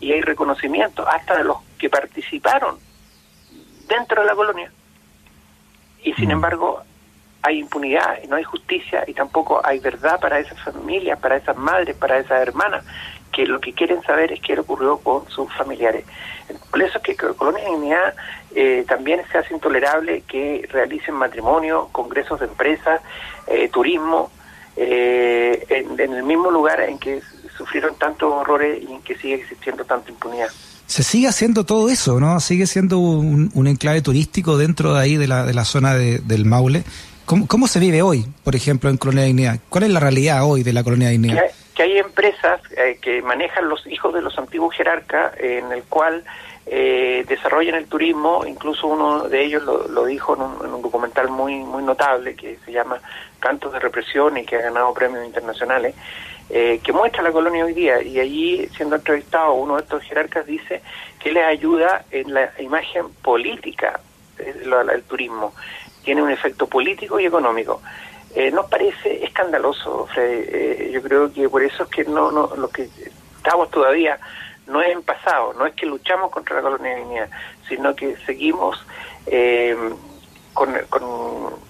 y 0.00 0.12
hay 0.12 0.20
reconocimiento 0.20 1.08
hasta 1.08 1.38
de 1.38 1.44
los 1.44 1.58
que 1.78 1.88
participaron 1.88 2.78
dentro 3.88 4.22
de 4.22 4.26
la 4.26 4.34
colonia. 4.34 4.70
Y 6.02 6.12
sin 6.14 6.28
mm. 6.28 6.32
embargo 6.32 6.82
hay 7.42 7.58
impunidad 7.58 8.18
y 8.22 8.26
no 8.26 8.36
hay 8.36 8.44
justicia 8.44 9.04
y 9.06 9.12
tampoco 9.12 9.60
hay 9.64 9.78
verdad 9.78 10.18
para 10.20 10.38
esas 10.38 10.58
familias, 10.60 11.18
para 11.18 11.36
esas 11.36 11.56
madres, 11.56 11.96
para 11.96 12.18
esas 12.18 12.40
hermanas, 12.40 12.84
que 13.34 13.46
lo 13.46 13.60
que 13.60 13.72
quieren 13.72 14.00
saber 14.02 14.32
es 14.32 14.40
qué 14.40 14.58
ocurrió 14.58 14.98
con 14.98 15.28
sus 15.28 15.52
familiares. 15.54 16.04
Por 16.70 16.82
eso 16.82 16.98
es 16.98 17.04
que 17.04 17.16
Colonia 17.16 17.64
Dignidad 17.64 18.14
eh, 18.54 18.84
también 18.86 19.20
se 19.30 19.38
hace 19.38 19.54
intolerable 19.54 20.22
que 20.28 20.68
realicen 20.72 21.14
matrimonio, 21.14 21.88
congresos 21.90 22.38
de 22.40 22.46
empresas, 22.46 23.00
eh, 23.48 23.68
turismo, 23.68 24.30
eh, 24.76 25.66
en, 25.68 25.98
el 25.98 26.22
mismo 26.22 26.50
lugar 26.50 26.80
en 26.80 26.98
que 26.98 27.20
sufrieron 27.56 27.96
tantos 27.96 28.32
horrores 28.32 28.82
y 28.82 28.92
en 28.92 29.02
que 29.02 29.16
sigue 29.16 29.34
existiendo 29.34 29.84
tanta 29.84 30.10
impunidad. 30.10 30.48
Se 30.86 31.02
sigue 31.02 31.28
haciendo 31.28 31.64
todo 31.64 31.88
eso, 31.88 32.20
¿no? 32.20 32.38
Sigue 32.40 32.66
siendo 32.66 32.98
un, 32.98 33.66
enclave 33.66 34.02
turístico 34.02 34.58
dentro 34.58 34.94
de 34.94 35.00
ahí 35.00 35.16
de 35.16 35.26
la, 35.26 35.44
de 35.44 35.54
la 35.54 35.64
zona 35.64 35.94
del 35.94 36.44
Maule. 36.44 36.84
¿Cómo, 37.24 37.46
¿Cómo, 37.46 37.66
se 37.68 37.80
vive 37.80 38.02
hoy, 38.02 38.26
por 38.44 38.54
ejemplo, 38.54 38.90
en 38.90 38.98
Colonia 38.98 39.24
Dignidad? 39.24 39.58
¿Cuál 39.70 39.84
es 39.84 39.90
la 39.90 40.00
realidad 40.00 40.44
hoy 40.44 40.62
de 40.62 40.74
la 40.74 40.84
Colonia 40.84 41.08
Dignidad? 41.08 41.42
Que 41.42 41.63
hay, 41.84 41.98
empresas 41.98 42.60
eh, 42.76 42.98
que 43.00 43.22
manejan 43.22 43.68
los 43.68 43.86
hijos 43.86 44.14
de 44.14 44.22
los 44.22 44.38
antiguos 44.38 44.74
jerarcas, 44.74 45.32
en 45.38 45.72
el 45.72 45.84
cual 45.84 46.24
eh, 46.66 47.24
desarrollan 47.28 47.74
el 47.74 47.86
turismo, 47.86 48.44
incluso 48.46 48.86
uno 48.86 49.28
de 49.28 49.44
ellos 49.44 49.62
lo, 49.62 50.04
dijo 50.06 50.34
en 50.34 50.72
un, 50.72 50.82
documental 50.82 51.28
muy 51.28 51.56
muy 51.56 51.82
notable 51.82 52.34
que 52.34 52.56
se 52.64 52.72
llama 52.72 53.00
Cantos 53.38 53.72
de 53.72 53.80
Represión 53.80 54.38
y 54.38 54.46
que 54.46 54.56
ha 54.56 54.62
ganado 54.62 54.94
premios 54.94 55.26
internacionales, 55.26 55.94
eh, 56.48 56.80
que 56.82 56.92
muestra 56.92 57.22
la 57.22 57.32
colonia 57.32 57.66
hoy 57.66 57.74
día. 57.74 58.02
Y 58.02 58.18
allí, 58.18 58.66
siendo 58.76 58.96
entrevistado, 58.96 59.52
uno 59.52 59.76
de 59.76 59.82
estos 59.82 60.02
jerarcas 60.04 60.46
dice 60.46 60.80
que 61.18 61.32
le 61.32 61.44
ayuda 61.44 62.06
en 62.10 62.32
la 62.32 62.50
imagen 62.58 63.10
política 63.22 64.00
del 64.38 65.02
turismo. 65.02 65.54
Tiene 66.02 66.22
un 66.22 66.30
efecto 66.30 66.66
político 66.66 67.20
y 67.20 67.26
económico. 67.26 67.82
Eh, 68.34 68.50
nos 68.50 68.66
parece 68.66 69.24
escandaloso, 69.24 70.06
Fred. 70.12 70.90
yo 70.90 71.00
creo 71.02 71.32
que 71.32 71.48
por 71.48 71.62
eso 71.62 71.84
es 71.84 71.88
que 71.88 72.04
no, 72.04 72.30
no 72.30 72.50
lo 72.56 72.68
que 72.68 72.88
estamos 73.36 73.70
todavía 73.70 74.18
no 74.66 74.80
es 74.80 74.92
en 74.92 75.02
pasado, 75.02 75.52
no 75.54 75.66
es 75.66 75.74
que 75.74 75.86
luchamos 75.86 76.30
contra 76.30 76.56
la 76.56 76.62
colonialidad, 76.62 77.28
sino 77.68 77.94
que 77.94 78.16
seguimos 78.24 78.78
eh, 79.26 79.76
con, 80.52 80.74
con, 80.88 81.64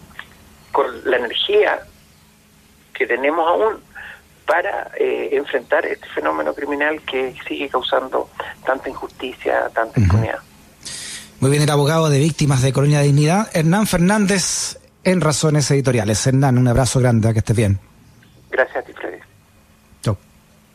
la 1.04 1.16
energía 1.16 1.80
que 2.92 3.06
tenemos 3.06 3.48
aún 3.48 3.80
para 4.46 4.90
eh, 4.98 5.30
enfrentar 5.32 5.86
este 5.86 6.06
fenómeno 6.08 6.54
criminal 6.54 7.00
que 7.02 7.34
sigue 7.46 7.68
causando 7.68 8.28
tanta 8.64 8.88
injusticia, 8.88 9.70
tanta 9.72 10.00
impunidad. 10.00 10.40
Muy 11.40 11.50
bien, 11.50 11.62
el 11.62 11.70
abogado 11.70 12.08
de 12.08 12.18
víctimas 12.18 12.62
de 12.62 12.72
Colonia 12.72 12.98
de 12.98 13.04
Dignidad, 13.04 13.48
Hernán 13.54 13.86
Fernández, 13.86 14.78
en 15.04 15.20
Razones 15.20 15.70
Editoriales. 15.70 16.26
Hernán, 16.26 16.58
un 16.58 16.68
abrazo 16.68 17.00
grande, 17.00 17.32
que 17.32 17.38
estés 17.38 17.56
bien. 17.56 17.78
Gracias. 18.50 18.84